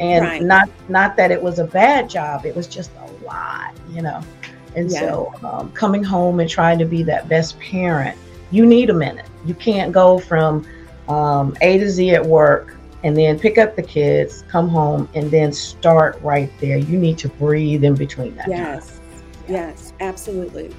And 0.00 0.24
right. 0.24 0.42
not 0.42 0.68
not 0.88 1.16
that 1.16 1.30
it 1.30 1.40
was 1.40 1.58
a 1.58 1.64
bad 1.64 2.08
job. 2.10 2.44
It 2.44 2.54
was 2.54 2.66
just 2.66 2.90
a 2.98 3.24
lot 3.24 3.74
you 3.92 4.02
know? 4.02 4.20
And 4.76 4.90
yeah. 4.90 5.00
so 5.00 5.34
um, 5.42 5.72
coming 5.72 6.02
home 6.04 6.40
and 6.40 6.48
trying 6.48 6.78
to 6.78 6.84
be 6.84 7.02
that 7.04 7.28
best 7.28 7.58
parent, 7.58 8.16
you 8.50 8.64
need 8.66 8.90
a 8.90 8.94
minute. 8.94 9.26
You 9.44 9.54
can't 9.54 9.92
go 9.92 10.18
from 10.18 10.66
um, 11.08 11.56
A 11.60 11.78
to 11.78 11.90
Z 11.90 12.10
at 12.14 12.24
work 12.24 12.76
and 13.02 13.16
then 13.16 13.38
pick 13.38 13.58
up 13.58 13.76
the 13.76 13.82
kids, 13.82 14.44
come 14.48 14.68
home, 14.68 15.08
and 15.14 15.30
then 15.30 15.52
start 15.52 16.20
right 16.22 16.50
there. 16.60 16.76
You 16.76 16.98
need 16.98 17.18
to 17.18 17.28
breathe 17.28 17.84
in 17.84 17.94
between 17.94 18.34
that. 18.36 18.48
Yes, 18.48 19.00
yes, 19.48 19.92
absolutely. 20.00 20.74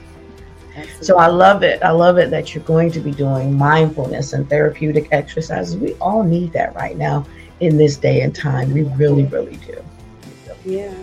Absolutely. 0.75 1.05
So 1.05 1.17
I 1.17 1.27
love 1.27 1.63
it. 1.63 1.83
I 1.83 1.91
love 1.91 2.17
it 2.17 2.29
that 2.29 2.55
you're 2.55 2.63
going 2.63 2.91
to 2.91 3.01
be 3.01 3.11
doing 3.11 3.57
mindfulness 3.57 4.33
and 4.33 4.49
therapeutic 4.49 5.09
exercises. 5.11 5.75
We 5.75 5.95
all 5.95 6.23
need 6.23 6.53
that 6.53 6.73
right 6.75 6.97
now 6.97 7.25
in 7.59 7.77
this 7.77 7.97
day 7.97 8.21
and 8.21 8.33
time. 8.33 8.73
We 8.73 8.83
really, 8.83 9.25
really 9.25 9.57
do. 9.57 9.83
Yeah. 10.63 10.93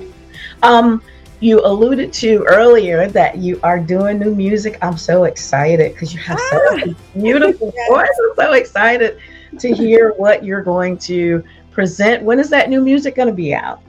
Um, 0.63 1.03
you 1.41 1.65
alluded 1.65 2.13
to 2.15 2.45
earlier 2.49 3.09
that 3.09 3.39
you 3.39 3.61
are 3.63 3.79
doing 3.79 4.19
new 4.19 4.35
music. 4.35 4.79
I'm 4.83 4.97
so 4.97 5.25
excited 5.25 5.93
because 5.93 6.13
you 6.15 6.21
have 6.21 6.39
ah, 6.41 6.71
such 6.71 6.89
a 6.89 7.19
beautiful 7.19 7.73
yes. 7.77 7.91
voice. 7.91 8.09
I'm 8.09 8.37
so 8.37 8.53
excited 8.55 9.21
to 9.61 9.75
hear 9.75 10.13
what 10.17 10.45
you're 10.45 10.63
going 10.63 10.99
to 10.99 11.45
present. 11.71 12.23
When 12.23 12.39
is 12.39 12.51
that 12.51 12.71
new 12.71 12.81
music 12.81 13.15
going 13.15 13.29
to 13.29 13.35
be 13.35 13.55
out? 13.55 13.81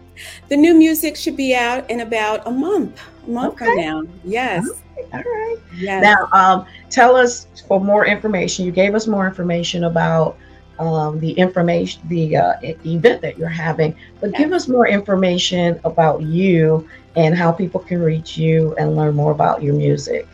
The 0.49 0.58
new 0.58 0.73
music 0.73 1.15
should 1.15 1.38
be 1.38 1.55
out 1.55 1.89
in 1.89 2.01
about 2.01 2.45
a 2.45 2.51
month. 2.51 3.01
A 3.25 3.29
month 3.29 3.53
okay. 3.53 3.65
from 3.65 3.77
now. 3.77 4.03
Yes. 4.23 4.67
Okay. 4.67 5.10
All 5.13 5.19
right. 5.19 5.58
Yes. 5.77 6.03
Now, 6.03 6.27
um, 6.34 6.65
tell 6.89 7.15
us 7.15 7.47
for 7.67 7.79
more 7.79 8.05
information. 8.05 8.65
You 8.65 8.71
gave 8.71 8.95
us 8.95 9.08
more 9.08 9.27
information 9.27 9.86
about 9.86 10.38
um, 10.79 11.19
the 11.19 11.32
information, 11.32 12.01
the 12.08 12.38
uh, 12.38 12.53
event 12.62 13.21
that 13.21 13.38
you're 13.38 13.49
having, 13.49 13.95
but 14.21 14.34
give 14.34 14.53
us 14.53 14.67
more 14.67 14.88
information 14.88 15.79
about 15.84 16.21
you 16.21 16.88
and 17.15 17.36
how 17.36 17.51
people 17.51 17.82
can 17.82 18.01
reach 18.01 18.38
you 18.38 18.73
and 18.77 18.95
learn 18.95 19.15
more 19.15 19.32
about 19.32 19.62
your 19.62 19.73
music. 19.73 20.27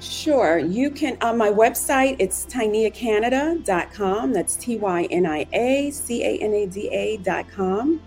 Sure. 0.00 0.58
You 0.58 0.90
can, 0.90 1.16
on 1.20 1.38
my 1.38 1.50
website, 1.50 2.16
it's 2.18 2.46
tyniacanada.com. 2.46 4.32
That's 4.32 4.56
T 4.56 4.76
Y 4.78 5.08
N 5.10 5.26
I 5.26 5.46
A 5.52 5.90
C 5.90 6.24
A 6.24 6.38
N 6.38 6.54
A 6.54 6.66
D 6.66 6.88
A.com. 6.92 8.00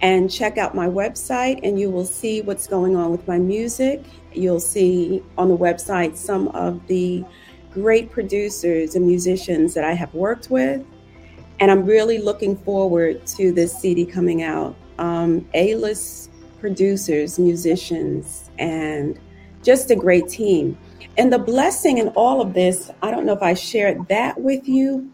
And 0.00 0.30
check 0.30 0.58
out 0.58 0.76
my 0.76 0.86
website, 0.86 1.58
and 1.64 1.78
you 1.78 1.90
will 1.90 2.04
see 2.04 2.40
what's 2.40 2.68
going 2.68 2.94
on 2.94 3.10
with 3.10 3.26
my 3.26 3.38
music. 3.38 4.04
You'll 4.32 4.60
see 4.60 5.22
on 5.36 5.48
the 5.48 5.56
website 5.56 6.16
some 6.16 6.48
of 6.48 6.86
the 6.86 7.24
great 7.72 8.10
producers 8.10 8.94
and 8.94 9.04
musicians 9.04 9.74
that 9.74 9.84
I 9.84 9.94
have 9.94 10.14
worked 10.14 10.50
with. 10.50 10.84
And 11.60 11.70
I'm 11.70 11.84
really 11.84 12.18
looking 12.18 12.56
forward 12.56 13.26
to 13.26 13.50
this 13.50 13.76
CD 13.76 14.06
coming 14.06 14.42
out. 14.42 14.76
Um, 14.98 15.48
A 15.54 15.74
list 15.74 16.30
producers, 16.60 17.38
musicians, 17.38 18.50
and 18.58 19.18
just 19.62 19.90
a 19.90 19.96
great 19.96 20.28
team. 20.28 20.76
And 21.16 21.32
the 21.32 21.38
blessing 21.38 21.98
in 21.98 22.08
all 22.08 22.40
of 22.40 22.54
this, 22.54 22.90
I 23.02 23.10
don't 23.10 23.26
know 23.26 23.32
if 23.32 23.42
I 23.42 23.54
shared 23.54 24.06
that 24.08 24.40
with 24.40 24.68
you. 24.68 25.12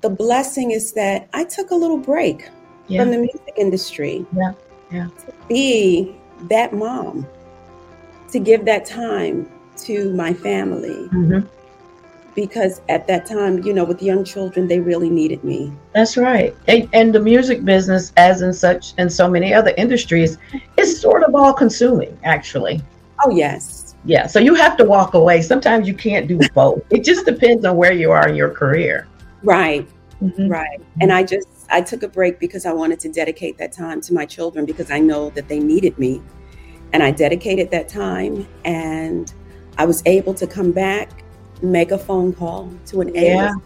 The 0.00 0.10
blessing 0.10 0.72
is 0.72 0.92
that 0.92 1.28
I 1.32 1.44
took 1.44 1.70
a 1.70 1.74
little 1.74 1.98
break 1.98 2.48
yeah. 2.88 3.02
from 3.02 3.10
the 3.10 3.18
music 3.18 3.52
industry. 3.56 4.26
Yeah. 4.36 4.52
Yeah. 4.90 5.06
To 5.06 5.34
be 5.48 6.16
that 6.48 6.72
mom, 6.72 7.26
to 8.32 8.40
give 8.40 8.64
that 8.64 8.86
time 8.86 9.48
to 9.78 10.12
my 10.14 10.34
family. 10.34 11.08
Mm-hmm 11.08 11.46
because 12.34 12.80
at 12.88 13.06
that 13.06 13.26
time, 13.26 13.62
you 13.64 13.72
know, 13.72 13.84
with 13.84 14.02
young 14.02 14.24
children, 14.24 14.68
they 14.68 14.80
really 14.80 15.10
needed 15.10 15.42
me. 15.44 15.72
That's 15.92 16.16
right. 16.16 16.56
And, 16.68 16.88
and, 16.92 17.14
the 17.14 17.20
music 17.20 17.64
business, 17.64 18.12
as 18.16 18.42
in 18.42 18.52
such 18.52 18.94
and 18.98 19.12
so 19.12 19.28
many 19.28 19.52
other 19.52 19.74
industries, 19.76 20.38
is 20.76 21.00
sort 21.00 21.22
of 21.24 21.34
all 21.34 21.52
consuming, 21.52 22.18
actually. 22.24 22.82
Oh, 23.24 23.30
yes. 23.30 23.94
Yeah. 24.04 24.26
So 24.26 24.38
you 24.38 24.54
have 24.54 24.76
to 24.78 24.84
walk 24.84 25.14
away. 25.14 25.42
Sometimes 25.42 25.86
you 25.86 25.94
can't 25.94 26.26
do 26.26 26.38
both. 26.54 26.82
it 26.90 27.04
just 27.04 27.26
depends 27.26 27.64
on 27.64 27.76
where 27.76 27.92
you 27.92 28.10
are 28.10 28.28
in 28.28 28.34
your 28.34 28.50
career. 28.50 29.06
Right. 29.42 29.88
Mm-hmm. 30.22 30.48
Right. 30.48 30.80
And 31.00 31.12
I 31.12 31.22
just, 31.22 31.48
I 31.70 31.80
took 31.80 32.02
a 32.02 32.08
break 32.08 32.38
because 32.38 32.66
I 32.66 32.72
wanted 32.72 33.00
to 33.00 33.08
dedicate 33.10 33.58
that 33.58 33.72
time 33.72 34.00
to 34.02 34.14
my 34.14 34.26
children 34.26 34.66
because 34.66 34.90
I 34.90 34.98
know 34.98 35.30
that 35.30 35.48
they 35.48 35.58
needed 35.58 35.98
me. 35.98 36.22
And 36.92 37.02
I 37.02 37.10
dedicated 37.10 37.70
that 37.70 37.88
time 37.88 38.46
and 38.64 39.32
I 39.78 39.86
was 39.86 40.02
able 40.04 40.34
to 40.34 40.46
come 40.46 40.72
back 40.72 41.24
make 41.62 41.90
a 41.90 41.98
phone 41.98 42.32
call 42.32 42.72
to 42.86 43.00
an 43.00 43.16
A 43.16 43.36
list, 43.36 43.58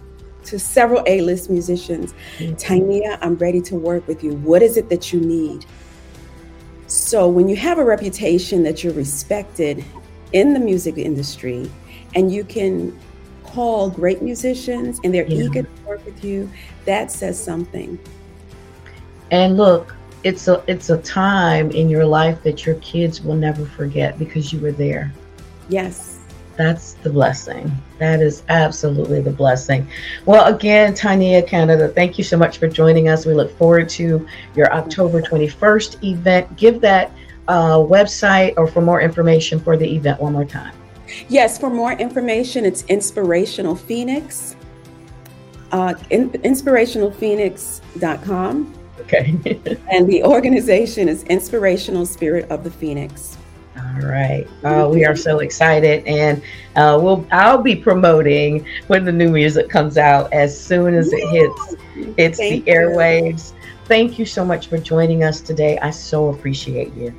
to 0.45 0.59
several 0.59 1.03
A 1.07 1.21
list 1.21 1.51
musicians. 1.51 2.15
Mm-hmm. 2.39 2.55
Tynia, 2.55 3.19
I'm 3.21 3.37
ready 3.37 3.61
to 3.63 3.77
work 3.77 4.07
with 4.07 4.23
you. 4.23 4.35
What 4.37 4.63
is 4.63 4.77
it 4.77 4.89
that 4.91 5.13
you 5.13 5.21
need? 5.21 5.65
So, 6.95 7.29
when 7.29 7.49
you 7.49 7.57
have 7.57 7.79
a 7.79 7.85
reputation 7.85 8.63
that 8.63 8.85
you're 8.85 8.93
respected 8.93 9.85
in 10.33 10.55
the 10.55 10.61
music 10.61 10.97
industry 10.97 11.69
and 12.15 12.31
you 12.31 12.45
can 12.45 12.97
call 13.43 13.91
great 13.91 14.23
musicians 14.23 15.01
and 15.03 15.13
they're 15.13 15.27
yeah. 15.27 15.43
eager 15.43 15.63
to 15.65 15.83
work 15.85 16.05
with 16.05 16.25
you, 16.25 16.49
that 16.85 17.11
says 17.11 17.37
something. 17.43 17.99
And 19.33 19.57
look, 19.57 19.93
it's 20.23 20.47
a 20.47 20.63
it's 20.69 20.89
a 20.89 20.99
time 20.99 21.73
in 21.73 21.89
your 21.89 22.05
life 22.05 22.45
that 22.45 22.65
your 22.65 22.77
kids 22.77 23.21
will 23.21 23.35
never 23.35 23.67
forget 23.67 24.17
because 24.17 24.53
you 24.53 24.61
were 24.61 24.71
there. 24.71 25.13
Yes. 25.69 26.14
That's 26.57 26.95
the 26.95 27.11
blessing. 27.11 27.71
That 27.99 28.21
is 28.21 28.43
absolutely 28.49 29.21
the 29.21 29.31
blessing. 29.31 29.87
Well, 30.25 30.55
again, 30.55 30.95
Tynia 30.95 31.47
Canada, 31.47 31.89
thank 31.89 32.19
you 32.19 32.25
so 32.25 32.37
much 32.37 32.59
for 32.59 32.69
joining 32.69 33.09
us. 33.09 33.27
We 33.27 33.35
look 33.35 33.57
forward 33.59 33.89
to 33.91 34.27
your 34.55 34.73
October 34.73 35.21
21st 35.21 36.05
event. 36.05 36.57
Give 36.57 36.81
that 36.81 37.13
uh, 37.49 37.79
website 37.79 38.55
or 38.57 38.67
for 38.67 38.81
more 38.81 39.01
information 39.01 39.59
for 39.59 39.77
the 39.77 39.95
event 39.95 40.21
one 40.21 40.33
more 40.33 40.45
time. 40.45 40.75
Yes, 41.29 41.59
for 41.59 41.71
more 41.71 41.93
information, 41.93 42.65
it's 42.65 42.83
Inspirational 42.85 43.77
Phoenix, 43.77 44.57
uh, 45.73 45.95
in, 46.11 46.31
inspirationalphoenix.com. 46.31 48.75
Okay. 49.01 49.61
and 49.93 50.09
the 50.09 50.23
organization 50.25 51.09
is 51.09 51.25
Inspirational 51.25 52.07
Spirit 52.07 52.51
of 52.51 52.65
the 52.65 52.71
Phoenix. 52.71 53.37
All 53.95 54.09
right. 54.09 54.47
Uh, 54.65 54.89
we 54.91 55.05
are 55.05 55.15
so 55.15 55.39
excited, 55.39 56.05
and 56.07 56.43
uh, 56.77 56.99
we'll 57.01 57.27
I'll 57.31 57.63
be 57.63 57.77
promoting 57.77 58.67
when 58.89 59.05
the 59.05 59.13
new 59.13 59.31
music 59.31 59.69
comes 59.69 59.99
out 59.99 60.33
as 60.33 60.59
soon 60.59 60.95
as 60.95 61.13
it 61.13 61.29
hits 61.29 61.77
hits 62.17 62.39
Thank 62.39 62.65
the 62.65 62.73
airwaves. 62.73 63.53
Thank 63.85 64.19
you 64.19 64.27
so 64.27 64.45
much 64.45 64.67
for 64.69 64.79
joining 64.79 65.23
us 65.23 65.41
today. 65.41 65.79
I 65.79 65.91
so 65.91 66.29
appreciate 66.31 66.95
you. 66.95 67.15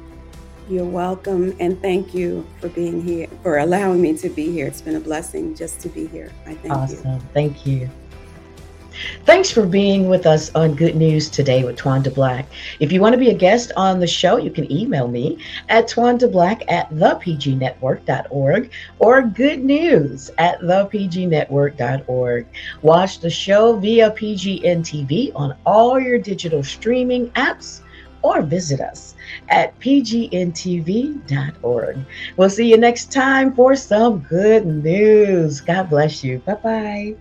You're 0.67 0.83
welcome, 0.83 1.55
and 1.59 1.79
thank 1.81 2.13
you 2.15 2.45
for 2.59 2.69
being 2.69 3.01
here, 3.01 3.27
for 3.43 3.59
allowing 3.59 4.01
me 4.01 4.17
to 4.17 4.29
be 4.29 4.51
here. 4.51 4.65
It's 4.65 4.81
been 4.81 4.95
a 4.95 4.99
blessing 4.99 5.55
just 5.55 5.79
to 5.81 5.89
be 5.89 6.07
here. 6.07 6.31
I 6.45 6.55
thank 6.55 6.73
awesome. 6.73 6.97
you. 6.97 7.11
Awesome. 7.11 7.27
Thank 7.33 7.65
you. 7.67 7.89
Thanks 9.25 9.51
for 9.51 9.65
being 9.65 10.09
with 10.09 10.25
us 10.25 10.53
on 10.55 10.75
Good 10.75 10.95
News 10.95 11.29
today 11.29 11.63
with 11.63 11.77
Twanda 11.77 12.13
Black. 12.13 12.47
If 12.79 12.91
you 12.91 13.01
want 13.01 13.13
to 13.13 13.19
be 13.19 13.29
a 13.29 13.33
guest 13.33 13.71
on 13.75 13.99
the 13.99 14.07
show, 14.07 14.37
you 14.37 14.51
can 14.51 14.71
email 14.71 15.07
me 15.07 15.39
at 15.69 15.87
twandablack 15.89 16.63
at 16.69 16.89
thepgnetwork.org 16.91 18.71
or 18.99 19.21
good 19.21 19.59
at 20.37 20.59
thepgnetwork.org. 20.61 22.47
Watch 22.81 23.19
the 23.19 23.29
show 23.29 23.77
via 23.77 24.11
PGN 24.11 24.79
TV 24.81 25.31
on 25.35 25.55
all 25.65 25.99
your 25.99 26.17
digital 26.19 26.63
streaming 26.63 27.29
apps 27.31 27.81
or 28.21 28.41
visit 28.41 28.81
us 28.81 29.13
at 29.49 29.79
pgntv.org. 29.79 31.19
We'll 32.37 32.49
see 32.49 32.69
you 32.71 32.77
next 32.77 33.11
time 33.11 33.53
for 33.53 33.75
some 33.75 34.19
good 34.19 34.65
news. 34.65 35.61
God 35.61 35.89
bless 35.91 36.23
you. 36.23 36.39
Bye 36.39 36.55
bye. 36.55 37.15